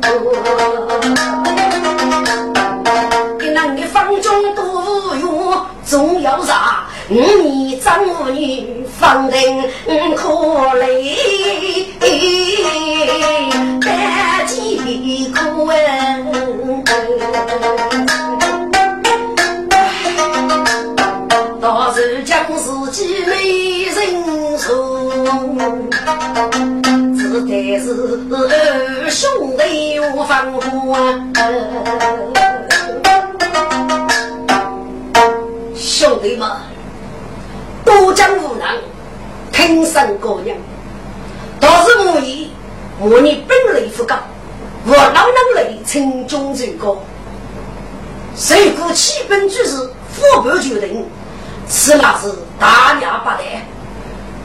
[3.38, 4.67] 给那你方中多，
[5.84, 6.84] 总要啥？
[7.08, 9.62] 你丈母女放定
[10.14, 11.16] 可累，
[13.80, 16.22] 百几苦哎，
[21.60, 23.96] 到时将自己没人
[24.58, 25.88] 送，
[27.16, 27.86] 只得是
[28.30, 28.36] 二
[29.10, 30.94] 兄弟无防护
[35.78, 36.50] 兄弟们。
[37.84, 38.66] 多江无能，
[39.50, 40.56] 天生高人。
[41.58, 42.50] 倒是母仪，
[43.00, 44.16] 母仪本领不高，
[44.84, 46.98] 我老能力轻中最高。
[48.36, 51.06] 谁故起本举事，父辈决定，
[51.66, 53.38] 此乃是大逆不道。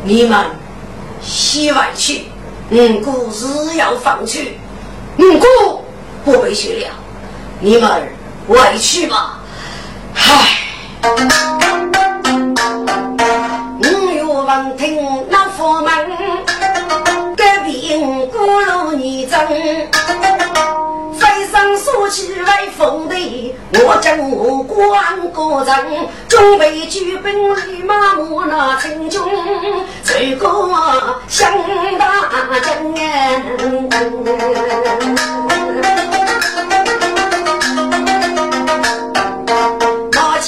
[0.04, 0.46] 你们
[1.22, 2.28] 西外去，
[2.72, 4.58] 五姑是要放去，
[5.18, 5.84] 五姑
[6.24, 6.94] 不被学了。
[7.60, 8.08] 你们
[8.48, 9.40] 外去吧，
[10.16, 10.63] 唉。
[14.46, 15.92] 闻听那佛门，
[17.36, 18.00] 隔壁
[18.32, 19.48] 鼓楼女真，
[21.18, 23.16] 飞上说起来风的，
[23.84, 27.34] 我将我关个人，准备举本
[27.68, 29.30] 立马我那城中，
[30.04, 30.48] 这个
[31.28, 31.52] 向
[31.98, 33.02] 大将那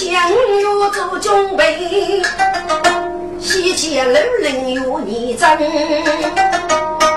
[0.05, 2.21] 前要做准备。
[3.39, 5.57] 西前楼林有你真，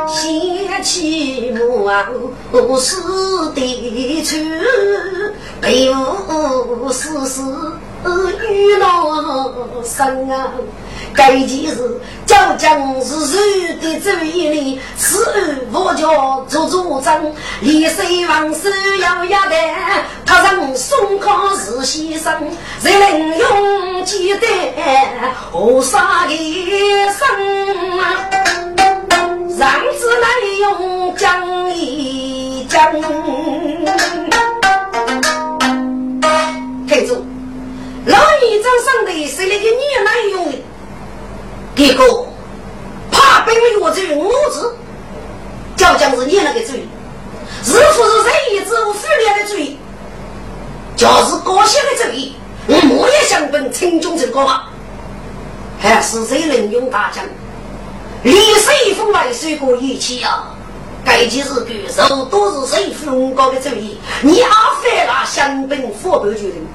[0.08, 1.86] 掀起木
[2.52, 4.36] 偶四地处，
[5.60, 7.26] 北无丝
[8.04, 10.52] 丝雨落声啊。
[11.14, 17.20] 该件事，将将是谁的主意里，此案我叫做主张，
[17.60, 19.56] 李水王是要压的，
[20.24, 22.32] 他让宋康是先生，
[22.80, 24.46] 谁能用几代
[25.50, 26.36] 何杀的
[27.18, 27.26] 生？
[29.58, 30.28] 让子来
[30.60, 32.78] 用讲一讲。
[38.08, 40.58] 老二张上的是那个女来用的。
[41.76, 42.26] 一个
[43.10, 44.74] 怕本我这五字，
[45.76, 46.88] 叫将是你那个罪，
[47.62, 49.76] 是不是仁义之物、妇联的罪？
[50.96, 52.32] 就是高兴的罪，
[52.66, 54.64] 我也想本陈中这个吗？
[55.78, 57.24] 还是谁能用大将？
[58.22, 60.54] 李世峰来水过一气啊？
[61.04, 63.98] 该该几日举手都是谁父高的主意？
[64.22, 64.50] 你阿
[64.82, 66.66] 反了香槟火爆决定，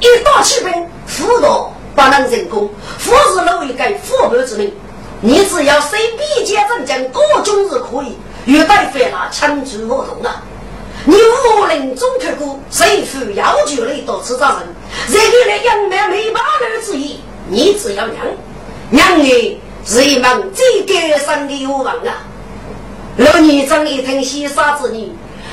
[0.00, 4.72] 一打起兵，辅导不能成功，父是老一个火爆之命。
[5.20, 10.42] 你只要随笔接镇将各种是可以，遇待反了强制活动啊！
[11.06, 14.68] 你无能中特股，谁负要求你多次招人？
[15.08, 18.16] 这个来养满没把儿之意，你只要让，
[18.90, 22.24] 让你是一门最高尚的愿望啊！
[23.16, 25.10] 老女长一听西沙子女，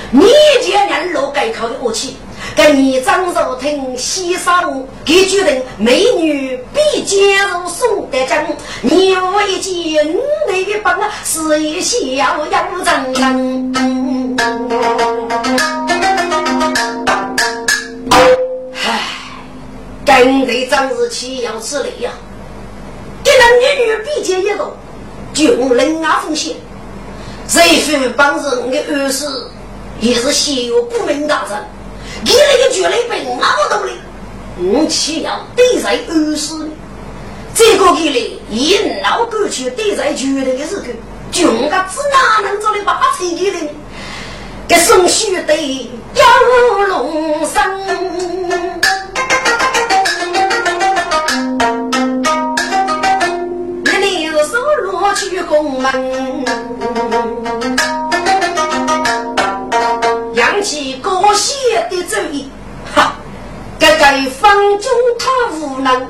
[0.10, 0.26] 你
[0.62, 2.18] 见人老改口的武器，
[2.56, 8.46] 跟你长手听西沙舞，给决定美女必接入宋德江，
[8.82, 10.06] 你我一见
[10.48, 11.98] 那个帮是一笑
[12.52, 13.74] 杨真真。
[18.74, 19.02] 唉，
[20.06, 22.12] 跟得张日起要吃力呀，
[23.24, 24.74] 给那女女比肩一动，
[25.34, 26.58] 就人啊风险。
[27.48, 29.26] 谁说帮人的儿时
[30.00, 31.66] 也是心有不明大人？
[32.24, 33.92] 你那个绝对被我懂的，
[34.58, 36.68] 我岂要对在儿时呢？
[37.54, 40.84] 这个给你一闹过去对在绝对的日子，
[41.32, 43.70] 就我个子哪能做的八成的呢？
[44.68, 45.54] 给送许的
[46.16, 46.26] 杨
[46.88, 47.62] 龙生，
[53.84, 56.46] 那你是手落去宫门，
[60.62, 61.58] 起高兴
[61.90, 62.50] 的主意，
[62.96, 63.16] 哈！
[63.80, 66.08] 这个方中他无能，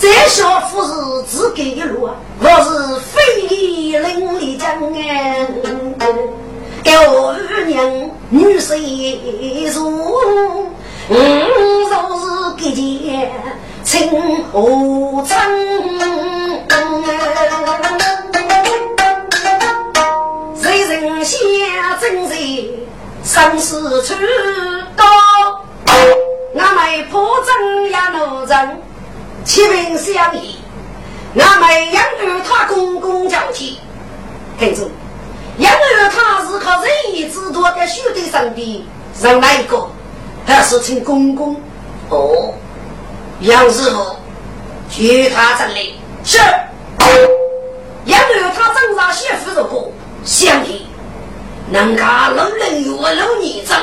[0.00, 5.46] 这小夫是自给的路啊，我是非礼伶俐将哎。
[7.08, 8.76] 我二娘女婿
[9.72, 10.70] 如，
[11.10, 11.14] 嗯，
[11.90, 12.24] 若是
[12.56, 13.30] 给见
[13.84, 15.36] 情何真？
[20.62, 21.38] 谁人先
[22.00, 22.34] 正在
[23.36, 24.14] 生死处
[24.96, 25.04] 高？
[26.58, 28.80] 俺们破阵呀，怒阵，
[29.44, 30.58] 七兵相依，
[31.38, 33.78] 俺们养儿他公公交替，
[34.58, 34.90] 听住。
[35.58, 38.88] 杨儿他是靠仁义之多的兄弟上的，
[39.20, 39.86] 让哪一个？
[40.46, 41.60] 还是请公公？
[42.08, 42.54] 哦，
[43.40, 44.16] 杨师傅，
[44.90, 46.00] 去他这里。
[46.24, 46.38] 是。
[48.06, 49.92] 杨儿他正上媳妇的过，
[50.24, 50.85] 相弟，
[51.72, 53.82] 人家老人有我老年长，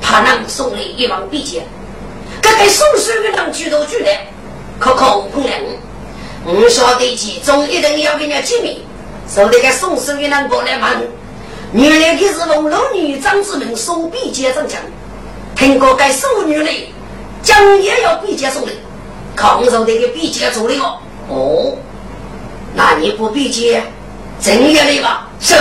[0.00, 1.62] 他能送你一万币钱。
[2.40, 4.26] 这个送书的人举头举脸，
[4.78, 5.50] 可可不能。
[6.44, 8.76] 我晓得其中一定要给人见面。
[9.28, 11.08] 说那个送书的人过来问，
[11.72, 14.80] 原来可是奉老女长之命送笔接上墙，
[15.54, 16.70] 听过该淑女呢，
[17.42, 18.72] 将也要笔接送的，
[19.34, 20.98] 抗受那个笔接做的哦。
[21.28, 21.76] 哦，
[22.74, 23.82] 那你不笔接，
[24.40, 25.28] 正月的吧？
[25.40, 25.54] 是。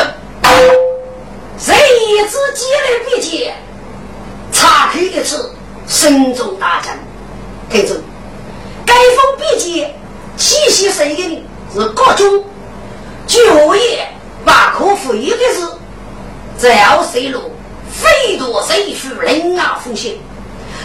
[1.57, 1.73] 谁
[2.29, 3.53] 知接来笔接，
[4.51, 5.51] 查开一次，
[5.87, 6.93] 身中大将。
[7.69, 7.95] 听住，
[8.85, 9.95] 该封笔接，
[10.37, 11.43] 细细谁给你？
[11.73, 12.43] 是各种。
[13.27, 14.07] 就业
[14.45, 15.67] 把可费的是，
[16.59, 17.51] 只要谁路
[17.91, 20.15] 非多谁去人啊风险。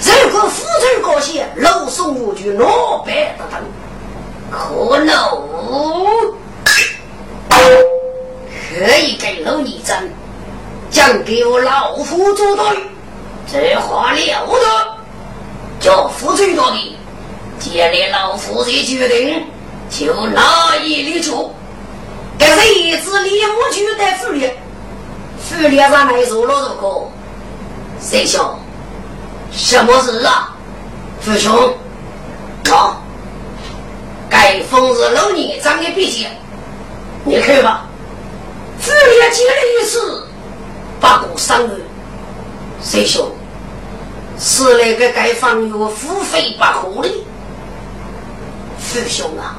[0.03, 3.61] 如果负责高些，老送我就老白的等。
[4.51, 5.15] 可能
[8.71, 9.95] 可以给老你争，
[10.91, 12.65] 讲给我老夫做对，
[13.51, 15.01] 这话了得。
[15.81, 16.97] 叫负责多的，
[17.59, 19.43] 接连老夫这决定，
[19.89, 21.33] 就哪一里去？
[22.39, 24.51] 这是一只李木居的妇女，
[25.39, 27.09] 妇女上来说了这个，
[27.99, 28.43] 谁兄，
[29.51, 30.55] 什么事啊？
[31.23, 31.75] 父兄，
[32.71, 33.01] 啊，
[34.29, 36.27] 该封是老年长的笔记，
[37.25, 37.87] 你看吧。
[38.81, 40.27] 妇女接了一次，
[41.01, 41.83] 八股三日，
[42.83, 43.31] 谁兄，
[44.39, 47.09] 是那个该方有付费八户的，
[48.79, 49.57] 师兄啊，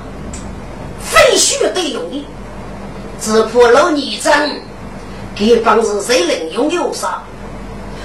[1.02, 2.26] 非须得用的。
[3.20, 4.34] 只怕老年长
[5.36, 7.24] 给帮是谁能用有啥？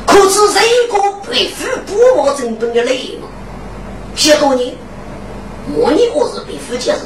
[0.07, 0.61] 可是这
[0.93, 3.28] 个被父不毛整顿的内容，
[4.14, 4.74] 许多年，
[5.74, 7.01] 我年我是被父接受，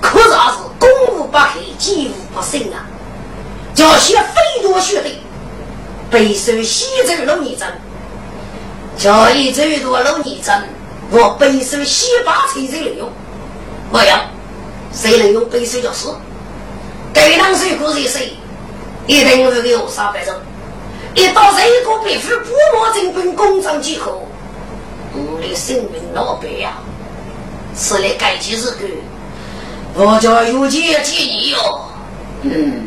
[0.00, 1.48] 可是还是攻无不克，
[1.78, 2.86] 击无不胜啊！
[3.82, 5.10] 叫些非多学的，
[6.08, 7.68] 背受西周老年长，
[8.96, 10.62] 叫一最多老年长，
[11.10, 13.10] 我背受西八才才能用，
[13.90, 14.20] 不要
[14.92, 16.06] 谁能用背受就是。
[17.12, 18.34] 该当水果是谁？
[19.08, 20.32] 一定会有三百种。
[21.16, 24.28] 一到这个必须不毛整本公章之后，
[25.12, 26.74] 我的生命老白呀！
[27.76, 28.86] 是来改几日个？
[29.94, 31.80] 我叫有钱建议哟。
[32.42, 32.86] 嗯，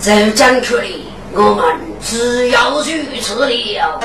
[0.00, 1.64] 这将去里，我们
[2.00, 4.00] 只要去此了。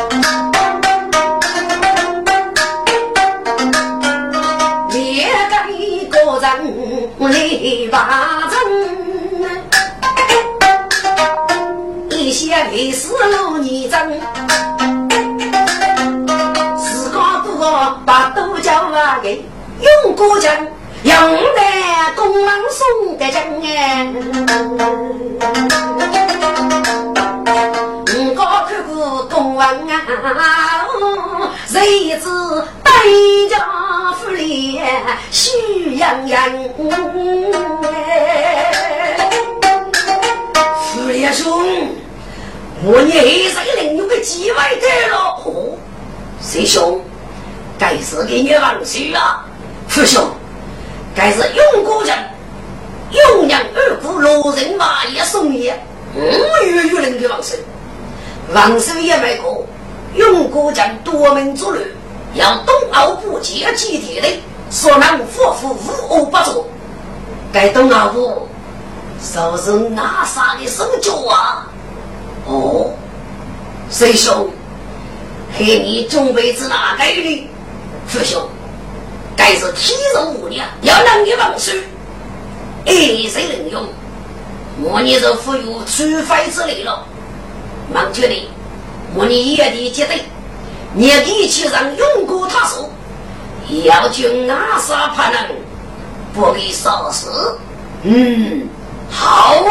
[4.90, 6.50] 列个一个人
[7.20, 8.58] 来把阵，
[12.10, 14.20] 一些历史路你争，
[16.78, 19.46] 自个不个把都叫啊给
[19.80, 20.52] 用过奖。
[21.04, 21.14] 用
[21.56, 24.08] 来公王送的真哎，
[28.36, 28.40] 我
[28.70, 30.88] 看过公王啊，
[31.68, 32.30] 谁知
[32.84, 32.92] 北
[33.50, 33.58] 家
[34.14, 34.80] 府里
[35.30, 36.42] 喜洋洋
[37.84, 39.18] 哎，
[40.94, 41.52] 傅连兄，
[42.86, 43.12] 我你
[43.50, 45.38] 这个人有个机会得了。
[45.44, 45.78] 哦，
[46.42, 47.02] 师兄，
[47.78, 49.44] 该是给你放水啊，
[49.90, 50.26] 傅兄。
[51.16, 52.18] 该是永国人，
[53.12, 55.80] 永阳二姑罗人马也送也，
[56.16, 56.20] 五
[56.66, 57.56] 月月人的王寿，
[58.54, 59.66] 王寿也没过，
[60.16, 61.94] 永国人多门之旅，
[62.34, 64.28] 要东奥部接集体的，
[64.70, 66.68] 所能夫妇无恶不作。
[67.52, 68.48] 该东奥部，
[69.22, 71.68] 收拾阿啥的手脚啊？
[72.48, 72.92] 哦，
[73.92, 74.50] 师兄，
[75.58, 77.48] 给你准备子哪个的？
[78.10, 78.42] 师兄。
[79.36, 81.72] 该是体弱无力，要能力忘书，
[82.86, 83.88] 一谁能用？
[84.82, 87.06] 我你是富有除非之类了。
[87.94, 88.50] 忙觉得，
[89.14, 90.10] 我你也得记得，
[90.94, 92.90] 你力气上用过他手，
[93.84, 95.50] 要求阿杀怕人，
[96.34, 97.58] 不给杀死。
[98.04, 98.68] 嗯，
[99.10, 99.64] 好，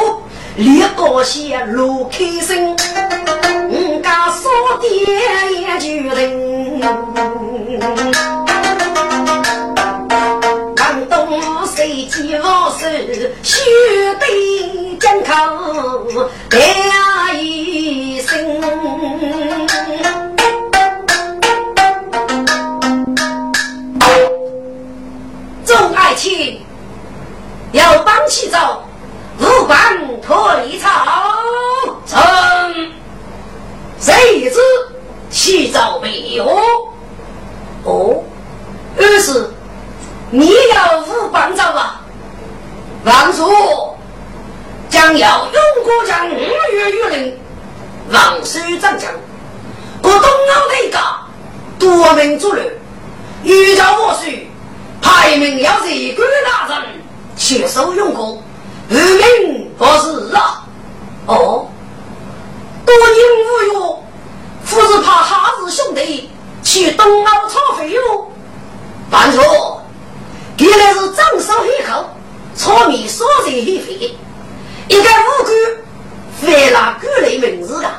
[0.57, 2.77] 立个些路开声，
[3.71, 4.49] 我家少
[4.81, 4.89] 爹
[5.61, 6.21] 也就人。
[13.43, 13.61] 血
[14.21, 15.33] 对江口
[16.51, 18.61] 两一声，
[25.65, 26.61] 众爱卿
[27.73, 28.85] 要帮起走，
[29.41, 30.89] 无关脱离草。
[32.07, 32.21] 臣
[33.99, 34.61] 谁知
[35.31, 36.45] 起早没有？
[37.85, 38.23] 哦，
[38.99, 39.51] 于是
[40.31, 42.02] 你要无帮走啊？
[43.05, 43.51] 王叔
[44.89, 47.39] 将要用国将五月月令，
[48.13, 49.11] 王叔战将，
[50.01, 50.99] 国东奥内阁
[51.81, 52.61] 多名主律，
[53.43, 54.49] 欲叫我许
[55.01, 56.85] 排名要是官大人，
[57.37, 58.41] 切收用国，
[58.89, 60.65] 无名不是啊！
[61.27, 61.67] 哦，
[62.87, 64.05] 多因无用，
[64.65, 66.31] 不是怕哈子兄弟
[66.63, 68.31] 去东奥炒肥哟？
[69.11, 69.41] 王叔，
[70.59, 72.05] 原来是张手黑口。
[72.57, 74.15] 炒米烧菜很费，
[74.89, 75.51] 一个五谷
[76.41, 77.91] 犯了谷类名字的，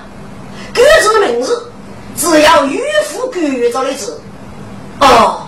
[0.73, 1.71] 谷字名字
[2.15, 3.39] 只要迂腐谷
[3.71, 4.21] 着的字。
[4.99, 5.47] 哦，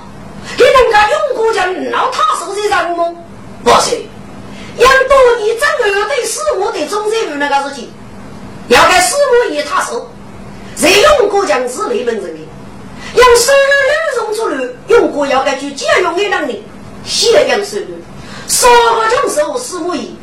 [0.57, 3.13] 给人家用过讲老他手这张吗？
[3.63, 3.95] 不是，
[4.77, 7.91] 养多你整个对师傅的中山路那个事情，
[8.67, 10.09] 要看师傅一他手，
[10.75, 12.39] 谁用过讲是内门人的，
[13.13, 16.63] 用手里用出来，用过要根据借用的能力，
[17.05, 18.03] 先用手里。
[18.55, 20.17] 少个将手四五亿，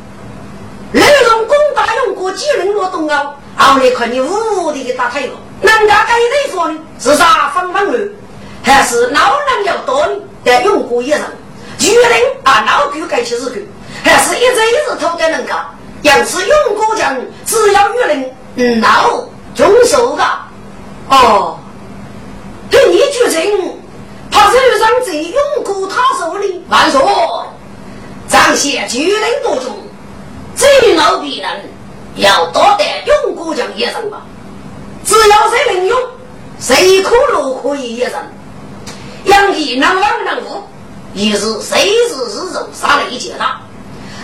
[0.91, 5.33] 内容攻打用过几人落东奥，后来看你无敌的打退了。
[5.61, 7.95] 人家该对付呢，是杀方方路，
[8.63, 10.13] 还是老人要多呢？
[10.43, 11.21] 在用过一人，
[11.77, 12.11] 巨人
[12.43, 13.55] 啊，老狗该去日狗，
[14.03, 15.69] 还是一直一直偷的人家。
[16.01, 17.15] 要是用过将，
[17.45, 19.23] 只要有人嗯老
[19.53, 20.23] 中手的
[21.07, 21.59] 哦，
[22.71, 23.79] 对你决定，
[24.31, 27.45] 怕是让这用过他手里，慢说。
[28.33, 29.77] 张些巨人多中，
[30.55, 31.69] 最老必人
[32.15, 34.23] 要多得用过将一人吧。
[35.05, 35.99] 只要谁能用，
[36.59, 38.11] 谁可乐可以一人。
[39.25, 40.63] 养鸡能王能武，
[41.13, 43.61] 也是谁是是肉杀了一截大。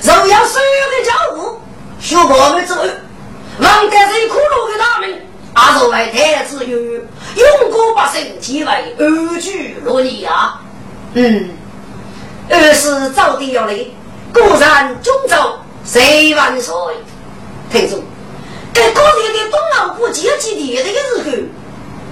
[0.01, 1.59] 肉要所有的家务，
[1.99, 2.81] 学我们之后，
[3.59, 5.21] 王家谁可乐的他们，
[5.53, 10.59] 阿若为太子有用过百姓，即为安居乐业啊。
[11.13, 11.51] 嗯，
[12.49, 13.77] 二是早点要来。
[14.33, 15.35] 果然中州
[15.85, 16.73] 谁万岁？
[17.71, 17.99] 听说，
[18.73, 20.91] 在过年的东奥部阶级地的时
[21.23, 21.31] 候，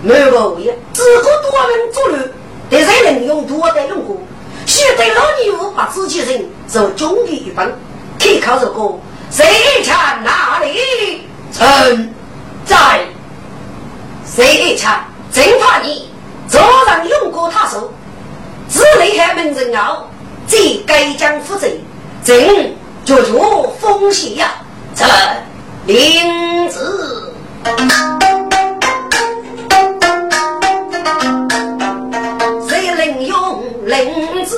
[0.02, 2.24] 没有物业，只可多人作乱，
[2.70, 4.18] 但谁能用多的用过？
[4.66, 7.74] 须得老义务把自己人做忠的一本，
[8.20, 9.00] 可靠这个
[9.32, 9.46] 谁
[9.84, 11.28] 抢哪里？
[11.54, 12.14] 臣
[12.66, 13.02] 在，
[14.26, 15.04] 谁抢？
[15.32, 16.10] 真怕你
[16.48, 17.92] 早上用过他手，
[18.70, 20.10] 只厉害门人傲，
[20.48, 21.68] 这该将负责。
[22.28, 22.76] 朕
[23.06, 24.52] 就做风喜呀！
[24.94, 25.06] 这
[25.86, 27.34] 林子。
[32.68, 34.58] 谁能用林子？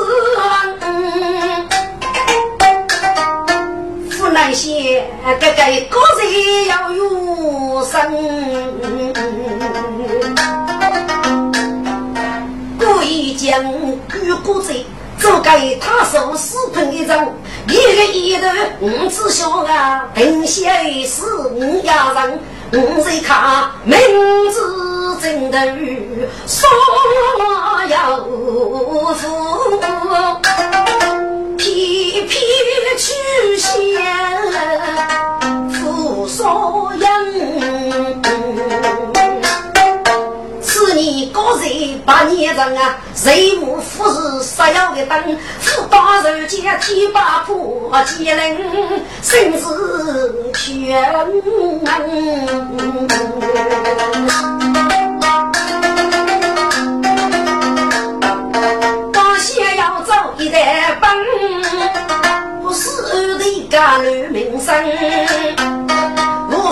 [4.17, 5.05] 湖南县
[5.39, 5.53] 个个
[5.91, 8.11] 个人要有生，
[12.79, 13.63] 故意将
[14.11, 14.87] 举国贼。
[15.19, 17.27] 做给他手死盆一张，
[17.69, 18.47] 一个一头
[18.81, 20.71] 五只小啊，平下
[21.05, 22.39] 是五家人，
[22.73, 23.97] 五岁卡名
[24.51, 25.57] 字真头
[26.47, 26.67] 所
[27.87, 27.95] 有
[29.13, 29.21] 福，
[31.57, 32.37] 偏偏
[32.97, 33.07] 去
[33.57, 33.71] 向
[35.71, 37.08] 富少人。
[42.05, 45.37] 八年人啊，谁无富士杀要的灯？
[45.59, 48.57] 富大人家天把破，几人
[49.21, 51.01] 生死全
[59.11, 61.09] 当先要走一代本，
[62.61, 64.59] 不是二的干乱民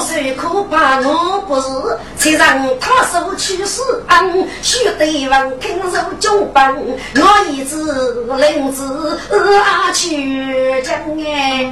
[0.02, 0.18] 生。
[0.18, 1.68] 最可怕，我不是
[2.18, 6.76] 才让他手去死恩，须得问听受中本，
[7.16, 7.76] 我一直
[8.38, 11.72] 领子啊去将哎，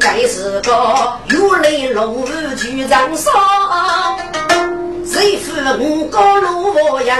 [0.00, 0.72] 该是个
[1.28, 3.30] 有雷龙儿去长沙，
[5.06, 7.16] 谁负五高路模样？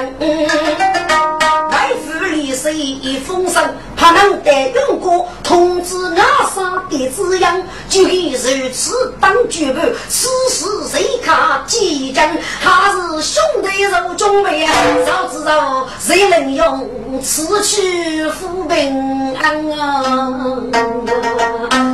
[2.64, 3.62] 谁一风声，
[3.94, 12.26] 怕能得用过通知阿三的滋养，就以如此当举步，此时谁看几针？
[12.60, 14.66] 还是兄弟肉中备，
[15.04, 16.88] 早知道谁能用
[17.22, 20.32] 此去抚平安啊？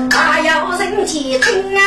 [0.08, 1.82] 还要人间听啊，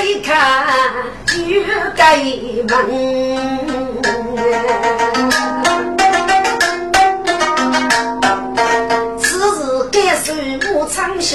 [0.00, 1.36] 就
[1.94, 2.16] 该
[2.68, 2.72] 问，
[9.18, 9.22] 此
[9.54, 9.60] 时
[9.92, 10.32] 该是
[10.72, 11.30] 我长啸，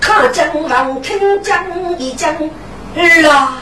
[0.00, 1.64] 看江王听江
[1.96, 2.34] 一江
[2.96, 3.56] 儿啊，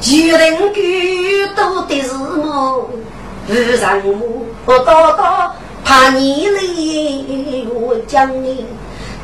[0.00, 2.88] 决定举多的是我，
[3.48, 4.00] 不让
[4.64, 5.52] 我多多
[5.84, 6.60] 怕你来
[7.74, 8.64] 我讲你。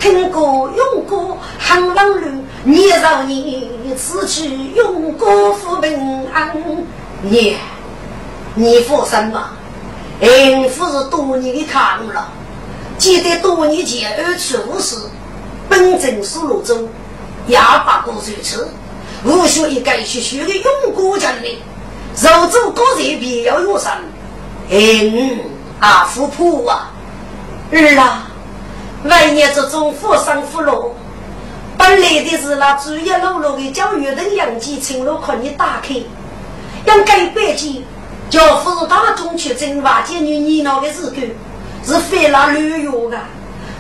[0.01, 2.27] 听过用过汉王路，
[2.65, 6.57] 你让你此去用过福平安。
[7.23, 7.59] 你，
[8.55, 9.53] 你放心吧，
[10.21, 12.29] 恩福是多年的看了，
[12.97, 14.97] 记得多年前二去无事，
[15.69, 16.89] 本镇苏路中
[17.49, 18.67] 哑巴过水车，
[19.23, 21.59] 无需一个学学的用过将领，
[22.23, 23.93] 肉做高人必要有神。
[24.71, 25.41] 恩
[25.79, 26.91] 啊，富婆啊，
[27.71, 28.30] 儿啊。
[29.05, 30.95] 万年之中，富上富落。
[31.79, 35.95] 本来的是那主要路路的教育的养鸡，青路可你打开。
[36.85, 37.85] 用改变起，
[38.29, 41.15] 叫富大众去挣瓦解女泥闹的日子，
[41.85, 43.19] 是费了旅游的。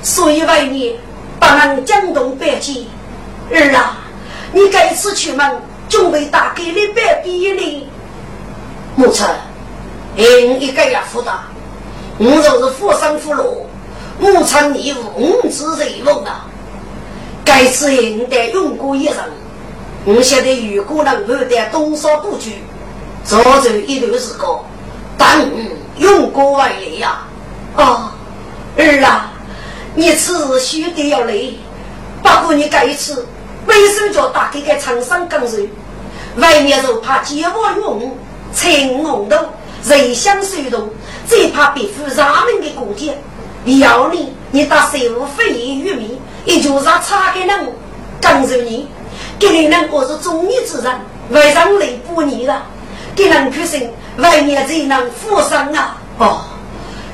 [0.02, 0.96] 所以万年
[1.38, 2.86] 不能江东北京。
[3.52, 3.98] 儿啊，
[4.52, 7.86] 你这次出门准备打给你百比哩？
[8.96, 9.26] 母亲，
[10.16, 11.42] 应一个也富大，
[12.16, 13.66] 我就是富上富落。
[14.20, 16.44] 母亲，你无知人梦啊！
[17.42, 19.16] 该次应得用过一人，
[20.04, 22.62] 我现在如果能够在东沙布局，
[23.24, 24.46] 早走一段时间，
[25.16, 25.48] 但
[25.96, 27.22] 用过外来呀！
[27.76, 28.10] 哦，
[28.76, 29.32] 儿啊，
[29.94, 31.34] 你此须得要来，
[32.22, 33.26] 不过你这一次
[33.66, 35.56] 为什么叫打开个长山岗手？
[36.36, 38.16] 外面就怕结网用，
[38.54, 39.36] 青龙头
[39.84, 40.90] 人相随动，
[41.26, 43.16] 最怕别负咱们的过节。
[43.64, 47.72] 要你，你打税务非议于民，也就是差给人
[48.20, 48.88] 跟着你，
[49.38, 51.00] 给你人我是忠义之人，
[51.30, 52.62] 为让来补你了，
[53.14, 55.96] 给人决心为你才能富生啊！
[56.18, 56.44] 哦，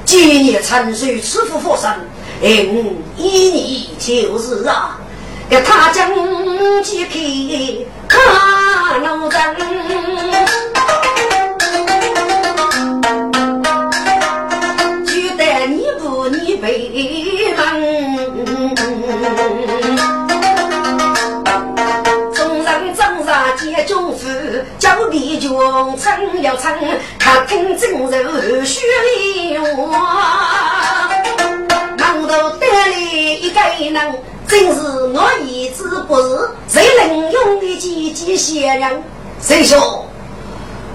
[0.04, 1.92] 今年陈水吃富富生，
[2.40, 4.98] 嗯，一年就是啊，
[5.50, 6.08] 要他将
[6.82, 8.20] 几匹看
[8.98, 10.65] 路人。
[17.56, 17.56] 门，
[22.34, 24.26] 众人正杀皆中夫，
[24.78, 26.76] 叫弟兄称要称，
[27.18, 28.80] 他听真柔血
[29.76, 31.08] 话。
[31.98, 32.88] 忙头带来
[33.40, 33.60] 一个
[33.90, 34.14] 人，
[34.46, 34.80] 真是
[35.14, 39.02] 我一直不是谁能用的几几些人？
[39.40, 40.06] 谁说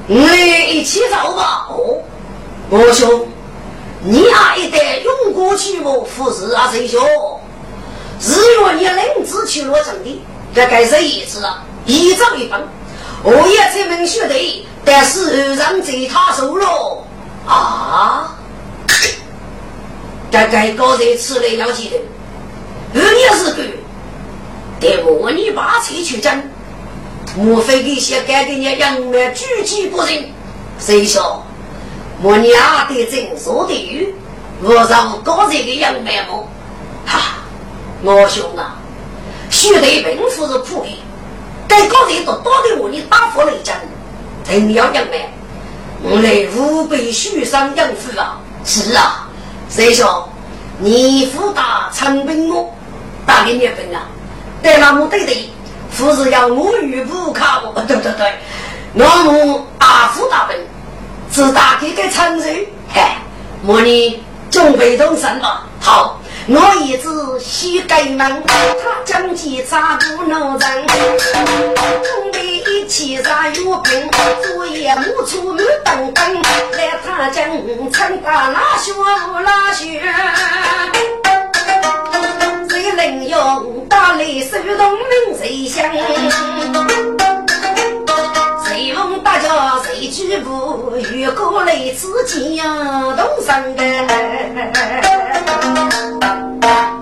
[0.07, 0.37] 我们
[0.69, 1.67] 一起走吧。
[1.69, 1.97] 哦，
[2.69, 3.27] 我兄，
[4.03, 6.99] 你还一代用过去我服侍啊，谁兄？
[8.19, 10.21] 日月你领子去落成的，
[10.55, 12.59] 这该是一次啊，一招一本。
[13.23, 17.05] 我也这门学的，但是让在他手了。
[17.45, 18.35] 啊，
[20.31, 23.63] 该该高人吃的要记得，二年是个，
[24.79, 26.43] 得我你把车去争。
[27.37, 30.25] 莫非给些该给你杨梅举起不仁？
[30.79, 31.45] 谁晓？
[32.23, 34.13] 我娘的真说的语，
[34.61, 36.47] 我让搞这个杨梅么？
[37.05, 37.37] 哈，
[38.03, 38.75] 我兄啊，
[39.49, 41.03] 学得并不是苦的，
[41.67, 43.75] 该搞这都多的我你打发了一阵，
[44.43, 45.29] 真要杨梅，
[46.03, 48.37] 我来五百许上养父啊！
[48.63, 49.27] 是啊，
[49.69, 50.29] 谁晓？
[50.77, 52.71] 你父大长兵么？
[53.25, 54.05] 打给你分啊？
[54.61, 55.49] 对那么对对。
[55.97, 57.81] 不是要我与不卡我？
[57.81, 58.33] 对 对对，
[58.93, 60.57] 那么阿福大本
[61.31, 63.15] 自打给个承认，嗨，
[63.61, 65.65] 莫你准备动身了。
[65.79, 67.07] 好，我一直
[67.39, 74.09] 膝盖忙，他将其扎不能人，准备一起杀月饼，
[74.43, 76.35] 昨夜木出木等等，
[76.73, 77.45] 来他将
[77.93, 78.91] 参加拉雪
[79.45, 80.01] 拉雪。
[82.69, 85.89] 谁能用大雷手动名谁响？
[89.51, 90.93] 谁问大家谁举步？
[91.13, 92.63] 越过雷子剑
[93.17, 93.83] 动身的。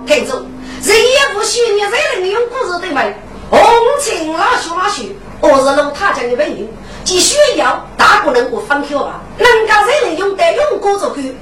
[0.08, 0.44] 听众，
[0.82, 3.14] 谁也不许你谁能用故事对白？
[3.52, 3.62] 红
[4.02, 5.10] 尘拉雪拉雪，
[5.42, 6.66] 我是龙塔江的朋友，
[7.04, 9.22] 既需要大不能够放票吧？
[9.38, 11.36] 人家谁能用得用过着去？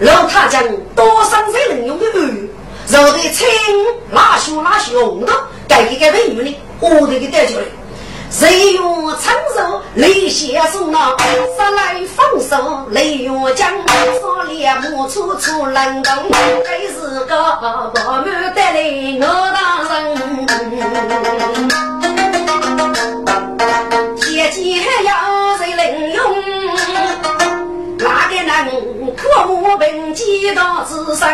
[0.00, 0.62] 龙塔江
[0.94, 2.50] 多少谁能用的语？
[2.88, 3.46] 肉的青，
[4.12, 5.32] 拉血拉血红的，
[5.66, 6.54] 该给该问你呢？
[6.80, 7.64] 我这个带出来，
[8.30, 11.16] 谁用长寿雷血送啊？
[11.58, 13.68] 杀来放手雷月江，
[14.20, 16.12] 说猎木处处冷冻，
[16.64, 18.24] 该是个宝满
[18.54, 18.78] 带来
[19.18, 20.16] 我大人。
[24.16, 26.18] 天机要谁能用？
[27.98, 28.56] 哪个能
[29.16, 31.26] 可我本几道之身？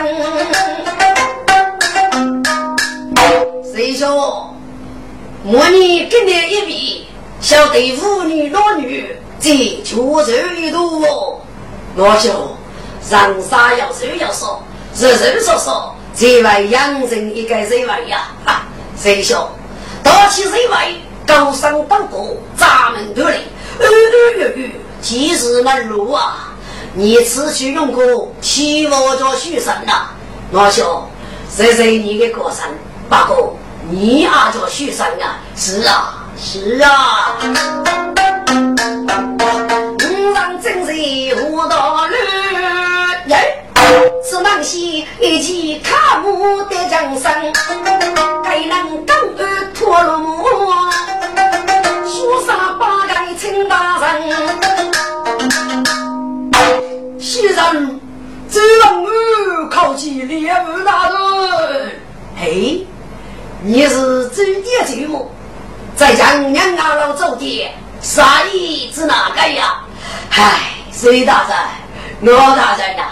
[3.73, 4.56] 谁说？
[5.49, 7.07] 我你跟你一比，
[7.41, 9.49] 晓得妇女老女在
[9.85, 9.95] 确
[10.25, 11.41] 实一度哦。
[11.95, 12.57] 我说，
[13.09, 14.61] 人杀要手要说，
[14.97, 18.33] 日日说说，这位养人一个人位呀！
[18.45, 18.63] 哈，
[19.01, 19.49] 谁说？
[20.03, 21.01] 大起谁位？
[21.25, 23.37] 高山高过，咱们这里
[23.79, 24.71] 儿儿月月，
[25.01, 26.57] 几日难入啊！
[26.93, 30.09] 你此去用过，期我着许生呐！
[30.51, 31.09] 我说，
[31.49, 32.65] 谁谁你的过生？
[33.09, 33.53] 八哥，
[33.89, 35.39] 你阿叫许三啊？
[35.55, 37.37] 是啊，是啊。
[40.03, 40.93] 五郎真是
[41.37, 42.15] 无道路，
[43.29, 43.65] 耶！
[44.29, 47.53] 是忙西一起卡木的江山，
[48.43, 50.43] 该能刚儿脱了木，
[52.09, 54.21] 说啥八盖请大人，
[57.21, 58.01] 西人
[58.51, 59.09] 只让我
[59.71, 62.01] 靠近猎物大人，
[62.37, 62.85] 嘿。
[63.69, 65.29] 你是走点走么？
[65.97, 67.69] 在江娘阿老走的，
[68.01, 69.83] 啥意之哪个呀？
[70.31, 71.59] 唉，隋大人，
[72.21, 73.03] 罗大人呐，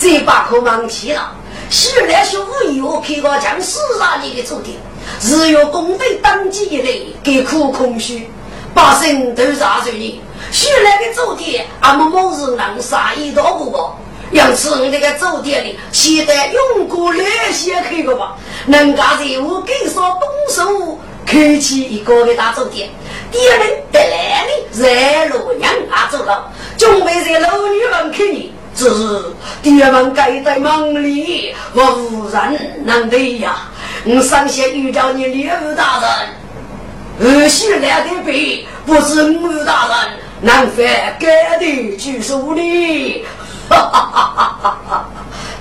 [0.00, 1.30] 这把可忙起了。
[1.70, 4.18] 是来学武艺，我开个将死啊！
[4.20, 4.76] 你的走的，
[5.22, 8.28] 日月功德当机一类，给苦空虚，
[8.74, 10.20] 百姓都查着你。
[10.50, 13.96] 是来的走的，俺们某日能杀一刀不过。
[14.32, 22.88] 要是我这个酒店里，现在用过那些客个吧，人家在我给说动手开起一个的大酒店，
[23.32, 29.24] 第二人在那里在路娘啊走了，准备在老女门看你，只是
[29.62, 33.68] 第二门盖在门里，我无人能对呀。
[34.04, 39.96] 我上线遇到你猎物大人，二十来的币，不是我大人
[40.40, 40.86] 能翻
[41.18, 43.24] 盖的举手的。
[43.70, 44.34] 哈哈哈！
[44.34, 45.04] 哈哈哈！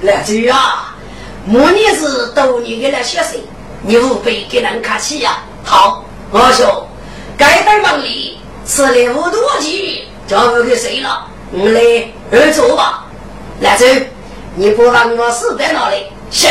[0.01, 0.95] 来子啊，
[1.45, 3.39] 莫你是逗你给了学生，
[3.84, 5.38] 你无非给人客气呀。
[5.64, 6.88] 好，我说
[7.38, 11.28] 该在忙里吃了五多鸡，交不给谁了？
[11.51, 11.82] 我来
[12.32, 13.05] 二做吧。
[13.62, 13.86] 来子，
[14.55, 16.07] 你不让我死在哪里？
[16.32, 16.47] 是，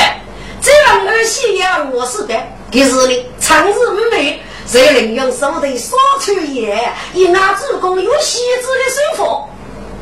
[0.60, 2.34] 这样儿媳呀，我死的。
[2.70, 6.92] 第日里长日无美，谁能用手头少出也？
[7.14, 9.48] 以俺主公有喜子的生活，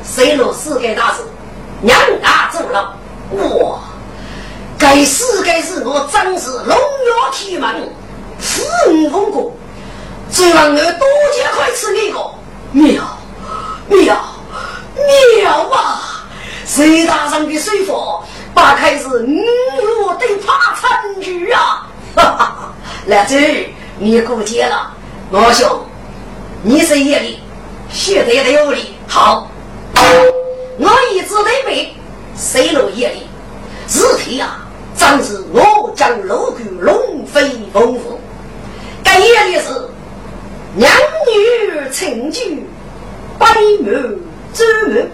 [0.04, 1.22] 谁落死给大事？
[1.86, 2.96] 娘大走了，
[3.30, 3.80] 我
[4.76, 7.88] 该死该死，我真是龙跃天门，
[8.40, 9.56] 死无风骨。
[10.28, 12.18] 最晚我多结快吃你个
[12.72, 13.04] 妙
[13.86, 14.16] 妙
[15.38, 16.26] 妙啊！
[16.66, 18.20] 谁大上的水火，
[18.52, 21.86] 把开是五路的怕参局啊！
[22.16, 22.74] 哈哈，
[23.06, 24.90] 来这你过节了，
[25.30, 25.80] 老兄，
[26.62, 27.38] 你是夜里，
[27.92, 29.48] 现在也得有理，好。
[30.78, 31.94] 我一直得背，
[32.36, 33.26] 谁落夜里，
[33.88, 34.66] 日天啊，
[34.98, 38.20] 正是我将楼阁龙飞凤舞。
[39.02, 39.68] 该夜里是
[40.74, 40.92] 娘
[41.26, 42.66] 女成聚，
[43.38, 43.46] 百
[43.80, 44.20] 门
[44.52, 45.10] 之门，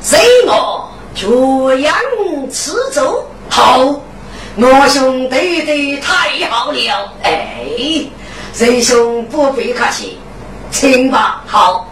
[0.00, 1.26] 随我绝
[1.82, 1.94] 阳
[2.50, 3.22] 吃粥。
[3.50, 4.00] 好，
[4.56, 7.12] 我兄对对太好了。
[7.22, 7.66] 哎，
[8.56, 10.16] 仁兄不必客气，
[10.70, 11.44] 请吧。
[11.46, 11.86] 好。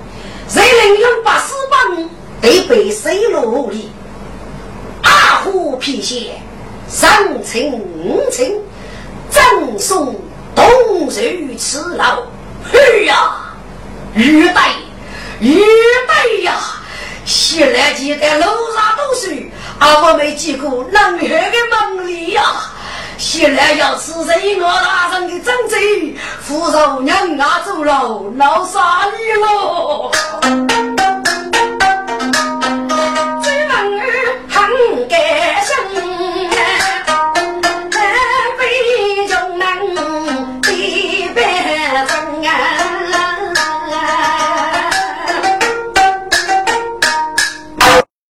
[0.49, 2.09] 谁能用八十棒
[2.41, 3.91] 对被水路里，
[5.03, 6.41] 阿虎皮鞋
[6.88, 8.51] 三层五层，
[9.28, 10.16] 赠送
[10.55, 10.66] 冬
[11.11, 12.22] 日吃老。
[12.72, 13.36] 嘿呀，
[14.14, 14.72] 玉带
[15.41, 15.62] 玉
[16.09, 16.55] 带呀！
[17.26, 19.30] 现来记得楼上读书，
[19.78, 22.43] 阿我没见过冷血的门里呀。
[23.18, 30.11] 现来要吃谁我大人的正嘴，扶手娘啊走了，闹啥哩喽？